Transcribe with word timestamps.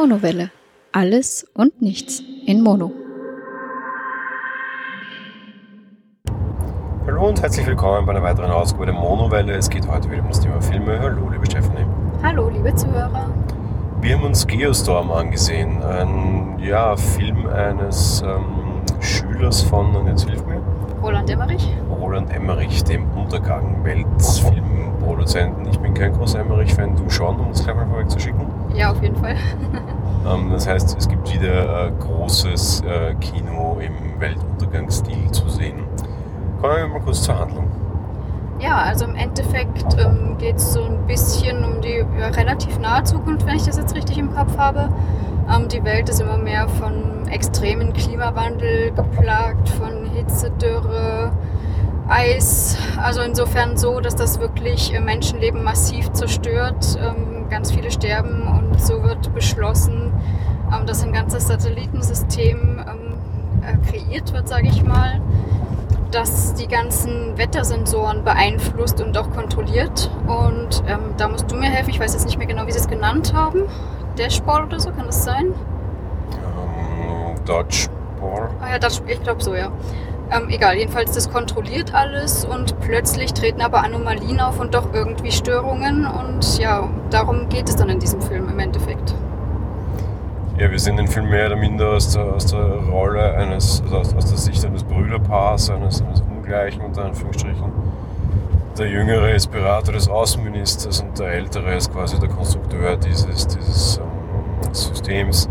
Monowelle. 0.00 0.52
Alles 0.92 1.44
und 1.54 1.82
nichts 1.82 2.22
in 2.46 2.62
Mono. 2.62 2.92
Hallo 7.04 7.26
und 7.26 7.42
herzlich 7.42 7.66
willkommen 7.66 8.06
bei 8.06 8.12
einer 8.12 8.22
weiteren 8.22 8.52
Ausgabe 8.52 8.86
der 8.86 8.94
Monowelle. 8.94 9.54
Es 9.54 9.68
geht 9.68 9.88
heute 9.88 10.08
wieder 10.08 10.22
um 10.22 10.28
das 10.28 10.38
Thema 10.38 10.62
Filme. 10.62 11.00
Hallo, 11.00 11.28
liebe 11.30 11.44
Stephanie. 11.46 11.84
Hallo, 12.22 12.48
liebe 12.48 12.72
Zuhörer. 12.76 13.28
Wir 14.00 14.14
haben 14.14 14.22
uns 14.22 14.46
Geostorm 14.46 15.10
angesehen. 15.10 15.82
Ein 15.82 16.60
ja, 16.60 16.96
Film 16.96 17.48
eines 17.48 18.22
ähm, 18.24 18.82
Schülers 19.00 19.62
von, 19.62 19.96
und 19.96 20.06
jetzt 20.06 20.28
hilf 20.28 20.46
mir, 20.46 20.62
Roland 21.02 21.28
Emmerich. 21.28 21.68
Roland 21.90 22.32
Emmerich, 22.32 22.84
dem 22.84 23.10
Untergang 23.16 23.82
Weltfilmproduzenten. 25.08 25.68
Ich 25.70 25.78
bin 25.78 25.94
kein 25.94 26.12
großer 26.12 26.40
Emmerich-Fan, 26.40 26.96
du 26.96 27.08
schon, 27.10 27.38
um 27.40 27.48
das 27.50 27.64
gleich 27.64 27.76
mal 27.76 27.86
vorweg 27.86 28.10
zu 28.10 28.20
schicken. 28.20 28.46
Ja, 28.74 28.92
auf 28.92 29.02
jeden 29.02 29.16
Fall. 29.16 29.36
Ähm, 30.28 30.50
das 30.50 30.66
heißt, 30.66 30.98
es 30.98 31.08
gibt 31.08 31.32
wieder 31.32 31.86
äh, 31.86 31.92
großes 32.00 32.82
äh, 32.82 33.14
Kino 33.14 33.78
im 33.80 34.20
Weltuntergangsstil 34.20 35.30
zu 35.30 35.48
sehen. 35.48 35.84
Kommen 36.60 36.76
wir 36.76 36.88
mal 36.88 37.00
kurz 37.00 37.22
zur 37.22 37.38
Handlung. 37.38 37.70
Ja, 38.58 38.78
also 38.78 39.04
im 39.04 39.14
Endeffekt 39.14 39.96
ähm, 39.96 40.36
geht 40.36 40.56
es 40.56 40.72
so 40.72 40.82
ein 40.82 41.06
bisschen 41.06 41.64
um 41.64 41.80
die 41.80 42.04
ja, 42.18 42.26
relativ 42.26 42.78
nahe 42.80 43.04
Zukunft, 43.04 43.46
wenn 43.46 43.54
ich 43.54 43.64
das 43.64 43.78
jetzt 43.78 43.94
richtig 43.94 44.18
im 44.18 44.34
Kopf 44.34 44.58
habe. 44.58 44.90
Ähm, 45.48 45.68
die 45.68 45.82
Welt 45.84 46.08
ist 46.08 46.20
immer 46.20 46.36
mehr 46.36 46.68
von 46.68 47.28
extremen 47.30 47.92
Klimawandel 47.92 48.90
geplagt, 48.90 49.68
von 49.68 50.04
Hitze, 50.12 50.50
Dürre, 50.50 51.30
Eis. 52.08 52.76
Also 52.96 53.20
insofern 53.20 53.76
so, 53.76 54.00
dass 54.00 54.16
das 54.16 54.40
wirklich 54.40 54.94
äh, 54.94 55.00
Menschenleben 55.00 55.62
massiv 55.62 56.10
zerstört. 56.12 56.98
Ähm, 57.00 57.48
ganz 57.50 57.72
viele 57.72 57.90
sterben 57.90 58.42
und 58.42 58.80
so 58.80 59.02
wird 59.02 59.32
beschlossen, 59.34 60.12
ähm, 60.72 60.86
dass 60.86 61.02
ein 61.02 61.12
ganzes 61.12 61.48
Satellitensystem 61.48 62.80
ähm, 62.80 63.14
äh, 63.62 63.90
kreiert 63.90 64.32
wird, 64.32 64.48
sage 64.48 64.68
ich 64.68 64.82
mal 64.82 65.20
das 66.10 66.54
die 66.54 66.66
ganzen 66.66 67.36
Wettersensoren 67.36 68.24
beeinflusst 68.24 68.98
und 69.02 69.16
auch 69.18 69.30
kontrolliert. 69.30 70.10
Und 70.26 70.82
da 71.18 71.28
musst 71.28 71.50
du 71.50 71.56
mir 71.56 71.68
helfen. 71.68 71.90
Ich 71.90 72.00
weiß 72.00 72.14
jetzt 72.14 72.24
nicht 72.24 72.38
mehr 72.38 72.46
genau, 72.46 72.66
wie 72.66 72.72
sie 72.72 72.78
es 72.78 72.88
genannt 72.88 73.34
haben. 73.34 73.64
Dashboard 74.16 74.66
oder 74.66 74.80
so, 74.80 74.90
kann 74.90 75.06
das 75.06 75.24
sein? 75.24 75.52
Ähm, 76.32 77.44
Dodgeball. 77.44 78.48
Ah 78.60 78.70
ja, 78.72 78.78
das, 78.78 79.02
ich 79.06 79.22
glaube 79.22 79.42
so, 79.42 79.54
ja. 79.54 79.70
Ähm, 80.30 80.50
egal, 80.50 80.76
jedenfalls 80.76 81.12
das 81.12 81.30
kontrolliert 81.30 81.94
alles 81.94 82.44
und 82.44 82.78
plötzlich 82.80 83.32
treten 83.32 83.62
aber 83.62 83.82
Anomalien 83.82 84.40
auf 84.40 84.60
und 84.60 84.74
doch 84.74 84.92
irgendwie 84.92 85.32
Störungen. 85.32 86.06
Und 86.06 86.58
ja, 86.58 86.88
darum 87.10 87.48
geht 87.48 87.68
es 87.68 87.76
dann 87.76 87.88
in 87.88 87.98
diesem 87.98 88.20
Film 88.20 88.48
im 88.48 88.58
Endeffekt. 88.58 89.14
Ja, 90.58 90.70
wir 90.70 90.78
sehen 90.78 90.96
den 90.96 91.06
Film 91.06 91.30
mehr 91.30 91.46
oder 91.46 91.56
minder 91.56 91.90
aus 91.90 92.10
der, 92.10 92.24
aus 92.24 92.46
der 92.46 92.58
Rolle 92.58 93.34
eines, 93.36 93.80
also 93.84 93.98
aus, 93.98 94.14
aus 94.14 94.26
der 94.26 94.38
Sicht 94.38 94.64
eines 94.66 94.82
Brüderpaars, 94.82 95.70
eines, 95.70 96.02
eines 96.02 96.20
Ungleichen 96.20 96.82
unter 96.82 97.04
Anführungsstrichen. 97.04 97.72
Der 98.76 98.88
Jüngere 98.88 99.34
ist 99.34 99.50
Berater 99.50 99.92
des 99.92 100.08
Außenministers 100.08 101.00
und 101.00 101.18
der 101.18 101.28
Ältere 101.28 101.74
ist 101.74 101.92
quasi 101.92 102.18
der 102.18 102.28
Konstrukteur 102.28 102.96
dieses, 102.96 103.46
dieses 103.46 103.98
ähm, 103.98 104.74
Systems. 104.74 105.48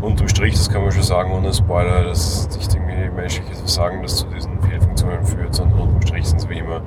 Unterm 0.00 0.28
Strich, 0.28 0.54
das 0.54 0.70
kann 0.70 0.82
man 0.82 0.90
schon 0.90 1.02
sagen, 1.02 1.32
ohne 1.32 1.52
Spoiler, 1.52 2.04
das 2.04 2.46
ist 2.46 2.56
nicht 2.56 2.74
irgendwie 2.74 3.10
menschliches 3.14 3.59
Versagen, 3.70 4.02
das 4.02 4.16
zu 4.16 4.26
diesen 4.26 4.60
Fehlfunktionen 4.62 5.24
führt, 5.24 5.54
sondern 5.54 5.78
unterm 5.78 6.02
Strich 6.02 6.26
sind 6.26 6.40
es 6.40 6.48
wie 6.48 6.58
immer 6.58 6.82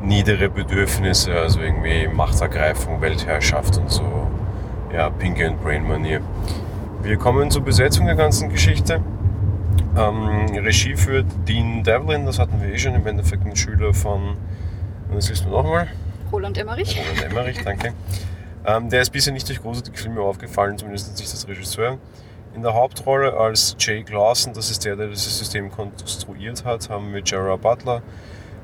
niedere 0.00 0.48
Bedürfnisse, 0.48 1.34
also 1.34 1.58
irgendwie 1.58 2.06
Machtergreifung, 2.06 3.00
Weltherrschaft 3.00 3.76
und 3.78 3.90
so, 3.90 4.04
ja, 4.92 5.10
Pinky 5.10 5.44
and 5.44 5.60
Brain 5.60 5.82
Manier. 5.82 6.20
Wir 7.02 7.16
kommen 7.16 7.50
zur 7.50 7.62
Besetzung 7.62 8.06
der 8.06 8.14
ganzen 8.14 8.50
Geschichte. 8.50 9.00
Ähm, 9.96 10.46
Regie 10.54 10.94
führt 10.94 11.26
Dean 11.48 11.82
Devlin, 11.82 12.24
das 12.24 12.38
hatten 12.38 12.62
wir 12.62 12.68
eh 12.68 12.78
schon 12.78 12.94
im 12.94 13.04
Endeffekt 13.04 13.44
ein 13.44 13.56
Schüler 13.56 13.92
von, 13.92 14.36
und 15.08 15.16
das 15.16 15.28
liest 15.28 15.44
du 15.44 15.48
nochmal? 15.48 15.88
Roland 16.30 16.56
Emmerich. 16.56 17.00
Roland 17.00 17.32
Emmerich, 17.32 17.64
danke. 17.64 17.94
Ähm, 18.64 18.90
der 18.90 19.02
ist 19.02 19.10
bisher 19.10 19.32
nicht 19.32 19.48
durch 19.48 19.60
großartige 19.60 19.98
Filme 19.98 20.20
aufgefallen, 20.20 20.78
zumindest 20.78 21.18
nicht 21.18 21.32
als 21.32 21.48
Regisseur. 21.48 21.98
In 22.56 22.62
der 22.62 22.72
Hauptrolle 22.72 23.34
als 23.34 23.76
Jake 23.78 24.10
Lawson, 24.10 24.54
das 24.54 24.70
ist 24.70 24.82
der, 24.86 24.96
der 24.96 25.08
dieses 25.08 25.38
System 25.38 25.70
konstruiert 25.70 26.64
hat, 26.64 26.88
haben 26.88 27.12
wir 27.12 27.20
Gerard 27.20 27.60
Butler. 27.60 28.00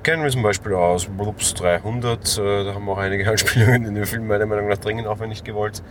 Kennen 0.02 0.22
wir 0.22 0.30
zum 0.30 0.42
Beispiel 0.42 0.72
aus 0.72 1.04
Blups 1.04 1.52
300, 1.52 2.38
äh, 2.38 2.64
da 2.64 2.72
haben 2.72 2.86
wir 2.86 2.92
auch 2.92 2.98
einige 2.98 3.28
Anspielungen 3.30 3.84
in 3.84 3.94
dem 3.94 4.06
Film 4.06 4.26
meiner 4.26 4.46
Meinung 4.46 4.68
nach 4.68 4.78
dringend, 4.78 5.06
auch 5.06 5.20
wenn 5.20 5.28
nicht 5.28 5.44
gewollt. 5.44 5.82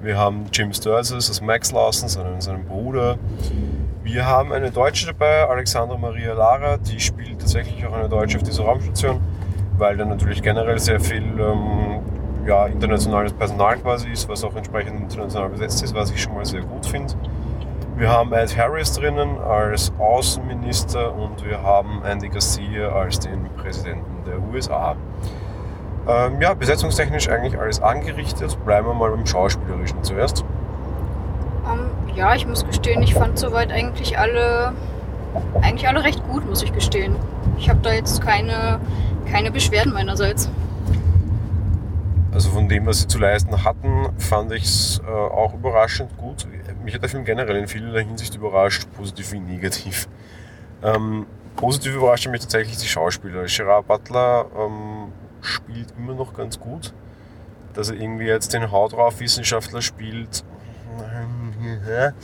Wir 0.00 0.16
haben 0.16 0.46
Jim 0.54 0.72
Sturges 0.72 1.12
als 1.12 1.42
Max 1.42 1.70
Lawson, 1.70 2.08
seinen, 2.08 2.40
seinen 2.40 2.64
Bruder. 2.64 3.18
Wir 4.02 4.24
haben 4.24 4.50
eine 4.50 4.70
Deutsche 4.70 5.08
dabei, 5.08 5.46
Alexandra 5.46 5.98
Maria 5.98 6.32
Lara, 6.32 6.78
die 6.78 6.98
spielt 6.98 7.40
tatsächlich 7.40 7.84
auch 7.86 7.92
eine 7.92 8.08
Deutsche 8.08 8.38
auf 8.38 8.42
dieser 8.44 8.64
Raumstation, 8.64 9.20
weil 9.76 9.98
da 9.98 10.06
natürlich 10.06 10.40
generell 10.40 10.78
sehr 10.78 10.98
viel 10.98 11.24
ähm, 11.38 12.00
ja, 12.46 12.66
internationales 12.66 13.34
Personal 13.34 13.76
quasi 13.76 14.08
ist, 14.08 14.28
was 14.30 14.42
auch 14.44 14.56
entsprechend 14.56 14.98
international 14.98 15.50
besetzt 15.50 15.82
ist, 15.82 15.94
was 15.94 16.10
ich 16.10 16.22
schon 16.22 16.32
mal 16.32 16.46
sehr 16.46 16.62
gut 16.62 16.86
finde. 16.86 17.12
Wir 17.96 18.08
haben 18.08 18.32
Ed 18.32 18.56
Harris 18.56 18.92
drinnen 18.94 19.38
als 19.38 19.92
Außenminister 20.00 21.14
und 21.14 21.44
wir 21.44 21.62
haben 21.62 22.02
Andy 22.04 22.28
Garcia 22.28 22.88
als 22.88 23.20
den 23.20 23.48
Präsidenten 23.56 24.24
der 24.26 24.40
USA. 24.52 24.96
Ähm, 26.08 26.40
ja, 26.40 26.54
besetzungstechnisch 26.54 27.28
eigentlich 27.28 27.56
alles 27.56 27.80
angerichtet. 27.80 28.58
Bleiben 28.64 28.88
wir 28.88 28.94
mal 28.94 29.12
beim 29.12 29.24
Schauspielerischen 29.24 30.02
zuerst. 30.02 30.44
Ähm, 31.72 32.16
ja, 32.16 32.34
ich 32.34 32.48
muss 32.48 32.66
gestehen, 32.66 33.00
ich 33.00 33.14
fand 33.14 33.38
soweit 33.38 33.70
eigentlich 33.70 34.18
alle, 34.18 34.72
eigentlich 35.62 35.86
alle 35.86 36.02
recht 36.02 36.26
gut, 36.26 36.48
muss 36.48 36.64
ich 36.64 36.72
gestehen. 36.72 37.14
Ich 37.58 37.70
habe 37.70 37.78
da 37.80 37.92
jetzt 37.92 38.20
keine, 38.20 38.80
keine 39.30 39.52
Beschwerden 39.52 39.92
meinerseits. 39.92 40.50
Also 42.32 42.50
von 42.50 42.68
dem, 42.68 42.86
was 42.86 43.02
sie 43.02 43.06
zu 43.06 43.20
leisten 43.20 43.62
hatten, 43.62 44.08
fand 44.18 44.50
ich 44.50 44.64
es 44.64 45.00
äh, 45.06 45.10
auch 45.12 45.54
überraschend 45.54 46.16
gut. 46.16 46.48
Mich 46.84 46.94
hat 46.94 47.02
der 47.02 47.08
Film 47.08 47.24
generell 47.24 47.56
in 47.56 47.66
vielerlei 47.66 48.04
Hinsicht 48.04 48.34
überrascht, 48.34 48.86
positiv 48.94 49.32
wie 49.32 49.40
negativ. 49.40 50.06
Ähm, 50.82 51.24
positiv 51.56 51.94
überrascht 51.94 52.28
mich 52.28 52.42
tatsächlich 52.42 52.76
die 52.76 52.86
Schauspieler. 52.86 53.44
Gerard 53.46 53.86
Butler 53.86 54.46
ähm, 54.54 55.12
spielt 55.40 55.94
immer 55.96 56.14
noch 56.14 56.34
ganz 56.34 56.60
gut. 56.60 56.92
Dass 57.72 57.88
er 57.88 57.96
irgendwie 57.96 58.26
jetzt 58.26 58.52
den 58.52 58.70
Haut 58.70 58.92
drauf 58.92 59.18
Wissenschaftler 59.18 59.80
spielt, 59.80 60.44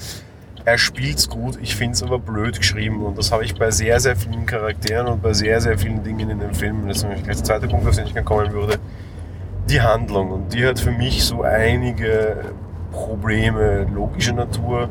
er 0.65 0.79
spielt's 0.79 1.29
gut, 1.29 1.59
ich 1.61 1.75
finde 1.75 1.95
es 1.95 2.03
aber 2.03 2.19
blöd 2.19 2.59
geschrieben 2.59 3.05
und 3.05 3.17
das 3.17 3.33
habe 3.33 3.45
ich 3.45 3.55
bei 3.55 3.71
sehr, 3.71 3.99
sehr 3.99 4.15
vielen 4.15 4.45
Charakteren 4.45 5.09
und 5.09 5.23
bei 5.23 5.33
sehr, 5.33 5.61
sehr 5.61 5.79
vielen 5.79 6.05
Dingen 6.05 6.29
in 6.29 6.39
dem 6.39 6.55
Film. 6.55 6.87
Das 6.87 6.99
ist 6.99 7.03
nämlich 7.05 7.25
gleich 7.25 7.37
der 7.37 7.45
zweite 7.45 7.67
Punkt, 7.67 7.89
auf 7.89 7.97
den 7.97 8.07
ich 8.07 8.25
kommen 8.25 8.53
würde. 8.53 8.79
Die 9.71 9.81
Handlung 9.81 10.31
und 10.31 10.53
die 10.53 10.67
hat 10.67 10.79
für 10.79 10.91
mich 10.91 11.25
so 11.25 11.43
einige 11.43 12.53
Probleme 12.93 13.87
logischer 13.93 14.35
Natur 14.35 14.89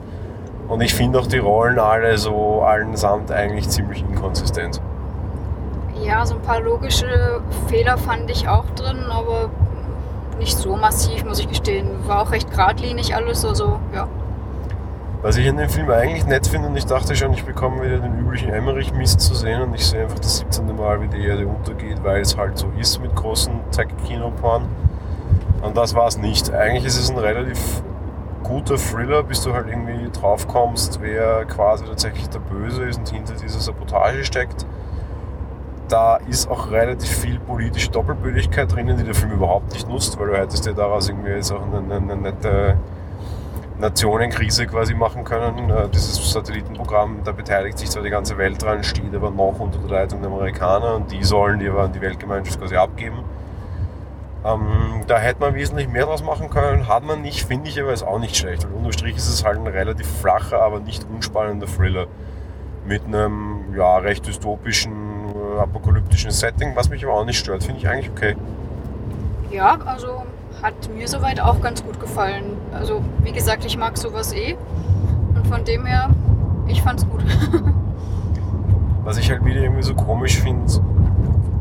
und 0.67 0.81
ich 0.81 0.93
finde 0.93 1.19
auch 1.19 1.27
die 1.27 1.39
Rollen 1.39 1.79
alle 1.79 2.17
so 2.17 2.61
allesamt 2.61 3.31
eigentlich 3.31 3.67
ziemlich 3.69 4.01
inkonsistent. 4.01 4.81
Ja, 6.03 6.25
so 6.25 6.35
ein 6.35 6.41
paar 6.41 6.61
logische 6.61 7.41
Fehler 7.67 7.97
fand 7.97 8.29
ich 8.29 8.47
auch 8.47 8.65
drin, 8.75 9.05
aber 9.09 9.49
nicht 10.37 10.57
so 10.57 10.75
massiv, 10.75 11.25
muss 11.25 11.39
ich 11.39 11.49
gestehen. 11.49 11.89
War 12.07 12.21
auch 12.21 12.31
recht 12.31 12.49
geradlinig 12.49 13.15
alles, 13.15 13.43
also 13.43 13.79
ja. 13.93 14.07
Was 15.21 15.35
ich 15.35 15.45
in 15.45 15.57
dem 15.57 15.67
Film 15.67 15.91
eigentlich 15.91 16.25
nett 16.25 16.47
finde 16.47 16.69
und 16.69 16.77
ich 16.77 16.85
dachte 16.85 17.13
schon, 17.13 17.33
ich 17.33 17.43
bekomme 17.43 17.83
wieder 17.83 17.97
den 17.97 18.17
üblichen 18.17 18.49
Emmerich-Mist 18.53 19.19
zu 19.19 19.35
sehen 19.35 19.61
und 19.61 19.73
ich 19.73 19.85
sehe 19.85 20.03
einfach 20.03 20.19
das 20.19 20.37
17. 20.37 20.73
Mal, 20.77 21.01
wie 21.01 21.09
die 21.09 21.25
Erde 21.25 21.45
untergeht, 21.45 22.01
weil 22.03 22.21
es 22.21 22.37
halt 22.37 22.57
so 22.57 22.67
ist 22.79 23.01
mit 23.01 23.13
großen 23.15 23.51
Tech-Kinoporn. 23.71 24.63
Und 25.61 25.75
das 25.75 25.93
war 25.93 26.07
es 26.07 26.17
nicht. 26.17 26.53
Eigentlich 26.53 26.85
ist 26.85 26.97
es 26.97 27.09
ein 27.09 27.17
relativ 27.17 27.83
guter 28.43 28.77
Thriller, 28.77 29.23
bis 29.23 29.43
du 29.43 29.53
halt 29.53 29.67
irgendwie 29.67 30.09
drauf 30.11 30.47
kommst, 30.47 31.01
wer 31.01 31.45
quasi 31.45 31.85
tatsächlich 31.85 32.29
der 32.29 32.39
Böse 32.39 32.83
ist 32.83 32.99
und 32.99 33.09
hinter 33.09 33.33
dieser 33.33 33.59
Sabotage 33.59 34.23
steckt. 34.23 34.65
Da 35.87 36.17
ist 36.17 36.49
auch 36.49 36.69
relativ 36.71 37.09
viel 37.09 37.39
politische 37.39 37.89
Doppelbödigkeit 37.89 38.71
drinnen, 38.71 38.97
die 38.97 39.03
der 39.03 39.15
Film 39.15 39.31
überhaupt 39.31 39.73
nicht 39.73 39.89
nutzt, 39.89 40.19
weil 40.19 40.27
du 40.27 40.37
hättest 40.37 40.65
ja 40.65 40.73
daraus 40.73 41.09
irgendwie 41.09 41.31
jetzt 41.31 41.51
auch 41.51 41.63
eine, 41.63 41.77
eine, 41.77 41.95
eine 41.95 42.15
nette 42.15 42.77
Nationenkrise 43.79 44.67
quasi 44.67 44.93
machen 44.93 45.23
können. 45.23 45.69
Äh, 45.69 45.89
dieses 45.89 46.31
Satellitenprogramm, 46.31 47.21
da 47.23 47.31
beteiligt 47.31 47.79
sich 47.79 47.89
zwar 47.89 48.03
die 48.03 48.09
ganze 48.09 48.37
Welt 48.37 48.61
dran, 48.61 48.83
steht 48.83 49.15
aber 49.15 49.31
noch 49.31 49.59
unter 49.59 49.79
der 49.79 49.89
Leitung 49.89 50.21
der 50.21 50.29
Amerikaner 50.29 50.95
und 50.95 51.11
die 51.11 51.23
sollen 51.23 51.59
die 51.59 51.69
aber 51.69 51.83
an 51.83 51.93
die 51.93 52.01
Weltgemeinschaft 52.01 52.59
quasi 52.59 52.75
abgeben. 52.75 53.23
Ähm, 54.45 55.03
da 55.07 55.17
hätte 55.17 55.41
man 55.41 55.53
wesentlich 55.53 55.89
mehr 55.89 56.05
draus 56.05 56.23
machen 56.23 56.49
können, 56.49 56.87
hat 56.87 57.03
man 57.03 57.21
nicht, 57.21 57.45
finde 57.45 57.69
ich 57.69 57.79
aber 57.81 57.91
ist 57.91 58.03
auch 58.03 58.19
nicht 58.19 58.37
schlecht, 58.37 58.65
weil 58.65 58.73
unterm 58.73 58.93
Strich 58.93 59.17
ist 59.17 59.27
es 59.27 59.43
halt 59.43 59.57
ein 59.57 59.67
relativ 59.67 60.07
flacher, 60.07 60.61
aber 60.61 60.79
nicht 60.79 61.05
unspannender 61.13 61.67
Thriller 61.67 62.07
mit 62.85 63.03
einem 63.05 63.75
ja, 63.75 63.97
recht 63.97 64.25
dystopischen, 64.25 64.93
äh, 65.27 65.59
apokalyptischen 65.59 66.31
Setting, 66.31 66.75
was 66.75 66.89
mich 66.89 67.03
aber 67.03 67.15
auch 67.15 67.25
nicht 67.25 67.37
stört, 67.37 67.63
finde 67.63 67.79
ich 67.79 67.89
eigentlich 67.89 68.09
okay. 68.09 68.35
Ja, 69.51 69.77
also 69.85 70.23
hat 70.61 70.89
mir 70.95 71.07
soweit 71.07 71.39
auch 71.39 71.61
ganz 71.61 71.83
gut 71.83 71.99
gefallen. 71.99 72.57
Also 72.73 73.01
wie 73.23 73.31
gesagt, 73.31 73.65
ich 73.65 73.77
mag 73.77 73.97
sowas 73.97 74.33
eh. 74.33 74.55
Und 75.35 75.47
von 75.47 75.63
dem 75.65 75.85
her, 75.85 76.09
ich 76.67 76.81
fand's 76.81 77.05
gut. 77.07 77.23
Was 79.03 79.17
ich 79.17 79.31
halt 79.31 79.43
wieder 79.43 79.61
irgendwie 79.61 79.83
so 79.83 79.95
komisch 79.95 80.39
finde, 80.39 80.69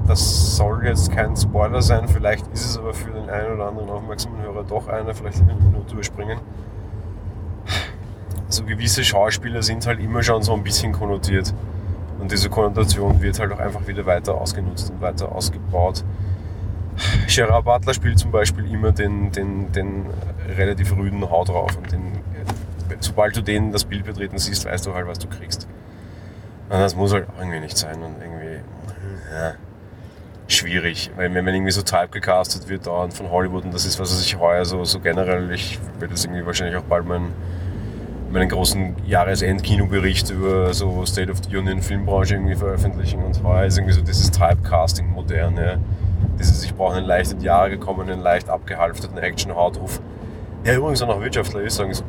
das 0.09 0.57
soll 0.57 0.85
jetzt 0.87 1.13
kein 1.13 1.37
Spoiler 1.37 1.83
sein, 1.83 2.09
vielleicht 2.09 2.47
ist 2.49 2.65
es 2.65 2.79
aber 2.79 2.95
für 2.95 3.11
den 3.11 3.29
einen 3.29 3.55
oder 3.55 3.69
anderen 3.69 3.91
aufmerksamen 3.91 4.41
Hörer 4.43 4.65
doch 4.65 4.89
einer, 4.89 5.15
vielleicht 5.15 5.41
eine 5.43 5.55
Minute 5.55 5.93
überspringen. 5.93 6.39
So 8.49 8.65
gewisse 8.65 9.05
Schauspieler 9.05 9.63
sind 9.63 9.87
halt 9.87 10.01
immer 10.01 10.23
schon 10.23 10.43
so 10.43 10.55
ein 10.55 10.63
bisschen 10.63 10.93
konnotiert. 10.93 11.53
Und 12.19 12.33
diese 12.33 12.49
Konnotation 12.49 13.21
wird 13.21 13.39
halt 13.39 13.53
auch 13.53 13.59
einfach 13.59 13.87
wieder 13.87 14.07
weiter 14.07 14.35
ausgenutzt 14.35 14.91
und 14.91 15.01
weiter 15.03 15.31
ausgebaut. 15.31 16.03
Gerard 17.29 17.65
Butler 17.65 17.95
spielt 17.95 18.19
zum 18.19 18.31
Beispiel 18.31 18.73
immer 18.73 18.91
den, 18.91 19.31
den, 19.31 19.71
den 19.73 20.07
relativ 20.57 20.97
rüden 20.97 21.31
Hau 21.31 21.45
drauf. 21.45 21.77
Und 21.77 21.93
den, 21.93 22.19
sobald 23.01 23.37
du 23.37 23.43
den 23.43 23.71
das 23.71 23.85
Bild 23.85 24.05
betreten 24.05 24.39
siehst, 24.39 24.65
weißt 24.65 24.87
du 24.87 24.95
halt, 24.95 25.07
was 25.07 25.19
du 25.19 25.29
kriegst. 25.29 25.69
Und 26.71 26.81
das 26.81 26.97
muss 26.97 27.13
halt 27.13 27.27
irgendwie 27.39 27.61
nicht 27.61 27.77
sein 27.77 28.03
und 28.03 28.21
irgendwie 28.21 28.61
ja, 29.33 29.55
schwierig. 30.59 31.11
Weil 31.17 31.33
wenn 31.35 31.45
man 31.45 31.55
irgendwie 31.55 31.73
so 31.73 31.83
typecastet 31.83 32.69
wird 32.69 32.87
dauernd 32.87 33.15
von 33.15 33.31
Hollywood 33.31 33.65
und 33.65 33.75
das 33.75 33.87
ist, 33.87 33.99
was 33.99 34.21
ich 34.21 34.39
heuer 34.39 34.65
so, 34.65 34.85
so 34.85 35.01
generell, 35.01 35.51
ich 35.53 35.79
werde 35.99 36.15
das 36.15 36.25
irgendwie 36.25 36.45
wahrscheinlich 36.45 36.77
auch 36.77 36.83
bald 36.85 37.07
mein 37.07 37.33
meinen 38.31 38.49
großen 38.49 38.97
Jahresend-Kinobericht 39.07 40.31
über 40.31 40.75
so 40.75 41.05
State 41.07 41.31
of 41.31 41.39
the 41.43 41.57
Union 41.57 41.81
Filmbranche 41.81 42.35
irgendwie 42.35 42.57
veröffentlichen 42.57 43.23
und 43.23 43.43
heuer 43.43 43.65
ist 43.65 43.79
irgendwie 43.79 43.95
so 43.95 44.03
dieses 44.03 44.31
Typecasting 44.31 45.11
modern, 45.11 45.57
ja. 45.57 45.77
Dieses, 46.39 46.63
ich 46.63 46.75
brauche 46.75 46.97
einen 46.97 47.07
leicht 47.07 47.33
in 47.33 47.39
die 47.39 47.47
Jahre 47.47 47.71
gekommenen, 47.71 48.21
leicht 48.21 48.49
abgehalfterten 48.49 49.19
Action-Hautruf. 49.19 50.01
Der 50.65 50.77
übrigens 50.77 51.01
auch 51.03 51.09
noch 51.09 51.21
Wirtschaftler 51.21 51.63
ist, 51.63 51.77
sagen 51.77 51.95
so, 51.95 52.05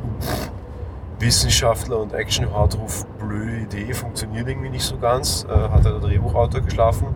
Wissenschaftler 1.18 1.98
und 2.00 2.12
Action-Hautruf, 2.12 3.06
blöde 3.18 3.60
Idee, 3.60 3.92
funktioniert 3.94 4.48
irgendwie 4.48 4.70
nicht 4.70 4.84
so 4.84 4.98
ganz. 4.98 5.46
Äh, 5.48 5.52
hat 5.52 5.84
der 5.84 5.98
Drehbuchautor 6.00 6.60
geschlafen? 6.60 7.08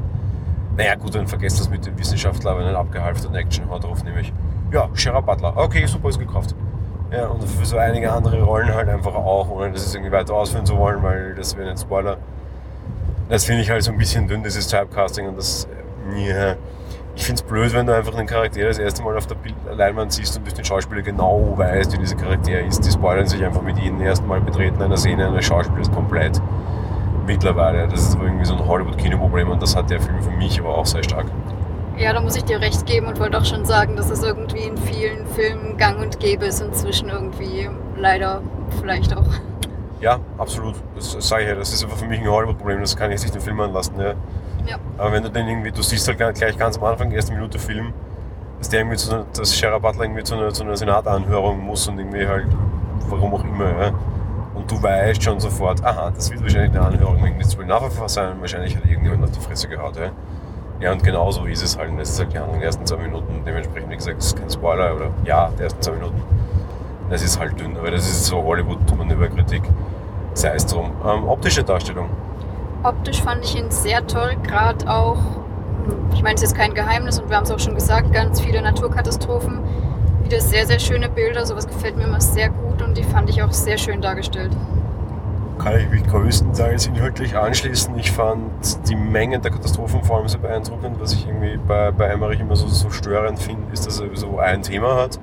Naja 0.77 0.97
gut, 0.97 1.15
dann 1.15 1.27
vergesst 1.27 1.61
das 1.61 1.69
mit 1.69 1.87
dem 1.87 1.97
Wissenschaftler, 1.99 2.53
aber 2.53 2.61
einen 2.61 2.75
abgehalfterten 2.75 3.37
Action-Hautruf 3.37 4.03
nämlich. 4.03 4.33
Ja, 4.73 4.89
Gerard 4.95 5.27
Butler. 5.27 5.57
Okay, 5.57 5.87
super, 5.87 6.09
ist 6.09 6.19
gekauft. 6.19 6.55
Ja, 7.13 7.29
und 7.29 7.45
für 7.45 7.65
so 7.65 7.77
einige 7.77 8.11
andere 8.11 8.43
Rollen 8.43 8.75
halt 8.75 8.89
einfach 8.89 9.15
auch, 9.15 9.49
ohne 9.49 9.71
das 9.71 9.95
irgendwie 9.95 10.11
weiter 10.11 10.35
ausführen 10.35 10.67
zu 10.67 10.77
wollen, 10.77 11.03
weil 11.03 11.35
das 11.35 11.57
wäre 11.57 11.71
ein 11.71 11.77
Spoiler. 11.77 12.17
Das 13.29 13.45
finde 13.45 13.63
ich 13.63 13.71
halt 13.71 13.85
so 13.85 13.93
ein 13.93 13.99
bisschen 13.99 14.27
dünn, 14.27 14.43
dieses 14.43 14.67
Typecasting 14.67 15.29
und 15.29 15.37
das, 15.37 15.69
yeah. 16.13 16.57
Ich 17.17 17.25
finde 17.25 17.41
es 17.41 17.49
blöd, 17.49 17.73
wenn 17.73 17.87
du 17.87 17.95
einfach 17.95 18.17
einen 18.17 18.27
Charakter 18.27 18.67
das 18.67 18.79
erste 18.79 19.05
Mal 19.05 19.17
auf 19.17 19.29
der 19.29 19.37
Leinwand 19.73 20.13
siehst 20.13 20.37
und 20.37 20.45
durch 20.45 20.55
den 20.55 20.65
Schauspieler 20.65 21.03
genau 21.03 21.55
weißt, 21.57 21.93
wie 21.93 21.99
dieser 21.99 22.17
Charakter 22.17 22.59
ist. 22.61 22.85
Die 22.85 22.91
spoilern 22.91 23.27
sich 23.27 23.45
einfach 23.45 23.63
mit 23.63 23.79
jedem 23.79 24.01
ersten 24.01 24.27
Mal 24.27 24.41
betreten 24.41 24.83
einer 24.83 24.97
Szene 24.97 25.29
eines 25.29 25.45
Schauspielers 25.45 25.93
komplett. 25.93 26.41
Mittlerweile. 27.27 27.89
Das 27.89 28.01
ist 28.01 28.19
irgendwie 28.21 28.45
so 28.45 28.55
ein 28.55 28.67
Hollywood-Kinoproblem 28.67 29.51
und 29.51 29.63
das 29.63 29.75
hat 29.75 29.91
der 29.91 30.01
Film 30.01 30.23
für 30.23 30.31
mich 30.31 30.61
aber 30.61 30.77
auch 30.77 30.87
sehr 30.87 31.03
stark. 31.03 31.27
Ja, 31.97 32.13
da 32.13 32.21
muss 32.21 32.37
ich 32.37 32.45
dir 32.45 32.61
recht 32.61 32.87
geben 32.87 33.07
und 33.07 33.21
wollte 33.21 33.39
auch 33.39 33.45
schon 33.45 33.65
sagen, 33.65 33.97
dass 33.97 34.11
es 34.11 34.23
irgendwie 34.23 34.65
in 34.65 34.77
vielen 34.77 35.27
Filmen 35.29 35.77
gang 35.77 36.01
und 36.01 36.19
gäbe 36.19 36.47
ist 36.47 36.61
inzwischen 36.61 37.09
irgendwie 37.09 37.71
leider 37.97 38.43
vielleicht 38.81 39.17
auch. 39.17 39.27
Ja, 40.01 40.19
absolut. 40.39 40.75
Das 40.97 41.17
sage 41.21 41.45
ich 41.45 41.49
ja, 41.49 41.55
das 41.55 41.73
ist 41.73 41.85
einfach 41.85 41.97
für 41.97 42.07
mich 42.07 42.21
ein 42.21 42.29
Hollywood-Problem, 42.29 42.81
das 42.81 42.97
kann 42.97 43.13
ich 43.13 43.21
sich 43.21 43.31
den 43.31 43.41
Film 43.41 43.61
anlassen. 43.61 43.95
Ja. 43.99 44.15
Ja. 44.67 44.77
Aber 44.99 45.13
wenn 45.13 45.23
du 45.23 45.31
den 45.31 45.47
irgendwie, 45.47 45.71
du 45.71 45.83
siehst 45.83 46.09
halt 46.09 46.19
gleich 46.19 46.57
ganz 46.59 46.79
am 46.79 46.85
Anfang, 46.85 47.13
erste 47.13 47.33
Minute 47.33 47.59
Film, 47.59 47.93
dass 48.59 48.69
der 48.71 48.81
irgendwie 48.81 48.97
zu, 48.97 49.27
dass 49.37 49.57
Shara 49.57 49.79
Butler 49.79 50.05
irgendwie 50.05 50.25
zu 50.25 50.35
einer, 50.35 50.53
zu 50.53 50.65
einer 50.65 50.77
Senatanhörung 50.77 51.61
muss 51.61 51.87
und 51.87 51.99
irgendwie 51.99 52.27
halt, 52.27 52.47
warum 53.09 53.35
auch 53.35 53.45
immer, 53.45 53.69
ja. 53.69 53.93
Und 54.55 54.71
du 54.71 54.83
weißt 54.83 55.23
schon 55.23 55.41
sofort, 55.41 55.85
aha, 55.85 56.11
das 56.15 56.31
wird 56.31 56.43
wahrscheinlich 56.43 56.71
eine 56.71 56.87
Anhörung 56.87 57.23
wegen 57.25 57.39
des 57.39 57.57
Nachverfahren 57.59 58.09
sein, 58.09 58.41
wahrscheinlich 58.41 58.77
hat 58.77 58.85
irgendjemand 58.85 59.25
auf 59.25 59.31
die 59.33 59.41
Fresse 59.41 59.69
gehaut, 59.69 59.97
ja. 59.97 60.11
Ja, 60.81 60.93
und 60.93 61.03
genau 61.03 61.31
so 61.31 61.45
ist 61.45 61.63
es 61.63 61.79
halt. 61.79 61.91
Und 61.91 61.99
das 61.99 62.11
ist 62.11 62.19
halt 62.19 62.33
die 62.33 62.39
Handlung 62.39 62.59
der 62.59 62.67
ersten 62.67 62.85
zwei 62.85 62.97
Minuten. 62.97 63.43
Dementsprechend, 63.47 63.91
wie 63.91 63.97
gesagt, 63.97 64.19
das 64.19 64.27
ist 64.27 64.37
kein 64.37 64.51
Spoiler 64.51 64.95
oder 64.95 65.11
ja, 65.25 65.49
der 65.57 65.65
ersten 65.65 65.81
zwei 65.81 65.93
Minuten. 65.93 66.23
Das 67.11 67.23
ist 67.23 67.39
halt 67.39 67.59
dünn, 67.59 67.77
aber 67.77 67.91
das 67.91 68.07
ist 68.07 68.27
so 68.27 68.43
Hollywood-Manöverkritik. 68.43 69.63
Sei 70.35 70.55
es 70.55 70.67
drum. 70.67 70.91
Ähm, 71.07 71.29
optische 71.29 71.63
Darstellung. 71.63 72.09
Optisch 72.83 73.23
fand 73.23 73.45
ich 73.45 73.57
ihn 73.57 73.71
sehr 73.71 74.07
toll, 74.07 74.37
gerade 74.43 74.91
auch, 74.91 75.19
ich 76.13 76.23
meine, 76.23 76.35
es 76.35 76.43
ist 76.43 76.57
kein 76.57 76.75
Geheimnis 76.75 77.19
und 77.19 77.31
wir 77.31 77.37
haben 77.37 77.45
es 77.45 77.51
auch 77.51 77.59
schon 77.59 77.75
gesagt, 77.75 78.13
ganz 78.13 78.41
viele 78.41 78.61
Naturkatastrophen. 78.61 79.61
Wieder 80.25 80.41
sehr, 80.41 80.67
sehr 80.67 80.79
schöne 80.79 81.09
Bilder, 81.09 81.47
sowas 81.47 81.67
gefällt 81.67 81.97
mir 81.97 82.05
immer 82.05 82.21
sehr 82.21 82.49
gut 82.49 82.83
und 82.83 82.97
die 82.97 83.05
fand 83.05 83.31
ich 83.31 83.43
auch 83.43 83.53
sehr 83.53 83.79
schön 83.79 84.01
dargestellt 84.01 84.51
kann 85.59 85.79
ich 85.79 85.89
mich 85.89 86.07
größtenteils 86.07 86.87
inhaltlich 86.87 87.37
anschließen. 87.37 87.99
Ich 87.99 88.13
fand 88.13 88.89
die 88.89 88.97
Menge 88.97 89.39
der 89.39 89.51
Katastrophen 89.51 90.03
vor 90.03 90.19
allem 90.19 90.29
sehr 90.29 90.41
beeindruckend. 90.41 91.01
Was 91.01 91.13
ich 91.13 91.27
irgendwie 91.27 91.57
bei, 91.57 91.91
bei 91.91 92.07
Emmerich 92.07 92.41
immer 92.41 92.57
so, 92.57 92.67
so 92.69 92.91
störend 92.91 93.39
finde, 93.39 93.73
ist, 93.73 93.87
dass 93.87 94.01
er 94.01 94.15
so 94.15 94.39
ein 94.39 94.63
Thema 94.63 94.97
hat. 94.97 95.19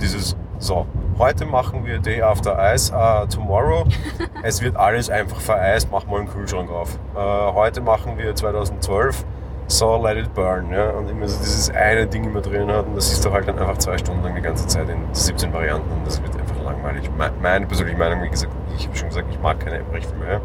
Dieses, 0.00 0.36
so, 0.58 0.86
heute 1.18 1.46
machen 1.46 1.84
wir 1.84 1.98
Day 1.98 2.20
After 2.20 2.58
Ice, 2.74 2.92
uh, 2.92 3.26
tomorrow. 3.26 3.86
es 4.42 4.60
wird 4.60 4.76
alles 4.76 5.08
einfach 5.08 5.40
vereist, 5.40 5.88
mach 5.90 6.06
mal 6.06 6.20
einen 6.20 6.28
Kühlschrank 6.28 6.70
auf. 6.70 6.98
Uh, 7.14 7.54
heute 7.54 7.80
machen 7.80 8.18
wir 8.18 8.34
2012, 8.34 9.24
so 9.66 9.96
let 9.96 10.16
it 10.16 10.32
burn. 10.34 10.70
Ja? 10.70 10.90
Und 10.90 11.10
immer 11.10 11.26
so 11.26 11.38
dieses 11.40 11.70
eine 11.70 12.06
Ding 12.06 12.24
immer 12.24 12.40
drin 12.40 12.70
hat 12.70 12.86
und 12.86 12.96
das 12.96 13.10
siehst 13.10 13.24
du 13.24 13.32
halt 13.32 13.48
dann 13.48 13.58
einfach 13.58 13.78
zwei 13.78 13.98
Stunden 13.98 14.22
lang 14.22 14.34
die 14.34 14.42
ganze 14.42 14.66
Zeit 14.66 14.88
in 14.88 14.98
17 15.12 15.52
Varianten 15.52 15.90
und 15.90 16.06
das 16.06 16.22
wird 16.22 16.36
einfach 16.36 16.62
langweilig. 16.64 17.10
Meine 17.42 17.66
persönliche 17.66 17.98
Meinung, 17.98 18.22
wie 18.22 18.28
gesagt, 18.28 18.52
ich 18.76 18.86
habe 18.86 18.96
schon 18.96 19.08
gesagt, 19.08 19.28
ich 19.30 19.40
mag 19.40 19.60
keine 19.60 19.78
Emmerich-Filme. 19.78 20.26
Ja? 20.26 20.40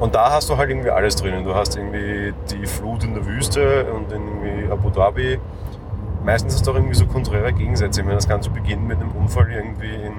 Und 0.00 0.14
da 0.14 0.32
hast 0.32 0.50
du 0.50 0.56
halt 0.56 0.70
irgendwie 0.70 0.90
alles 0.90 1.16
drinnen. 1.16 1.44
Du 1.44 1.54
hast 1.54 1.76
irgendwie 1.76 2.34
die 2.50 2.66
Flut 2.66 3.04
in 3.04 3.14
der 3.14 3.24
Wüste 3.26 3.86
und 3.92 4.10
irgendwie 4.10 4.70
Abu 4.70 4.90
Dhabi. 4.90 5.38
Meistens 6.24 6.54
hast 6.54 6.66
du 6.66 6.72
auch 6.72 6.74
irgendwie 6.74 6.94
so 6.94 7.06
konträre 7.06 7.52
Gegensätze. 7.52 8.00
Ich 8.00 8.04
meine, 8.04 8.16
das 8.16 8.28
Ganze 8.28 8.50
beginnt 8.50 8.88
mit 8.88 8.98
einem 8.98 9.12
Unfall 9.12 9.52
irgendwie 9.52 9.94
in 9.94 10.14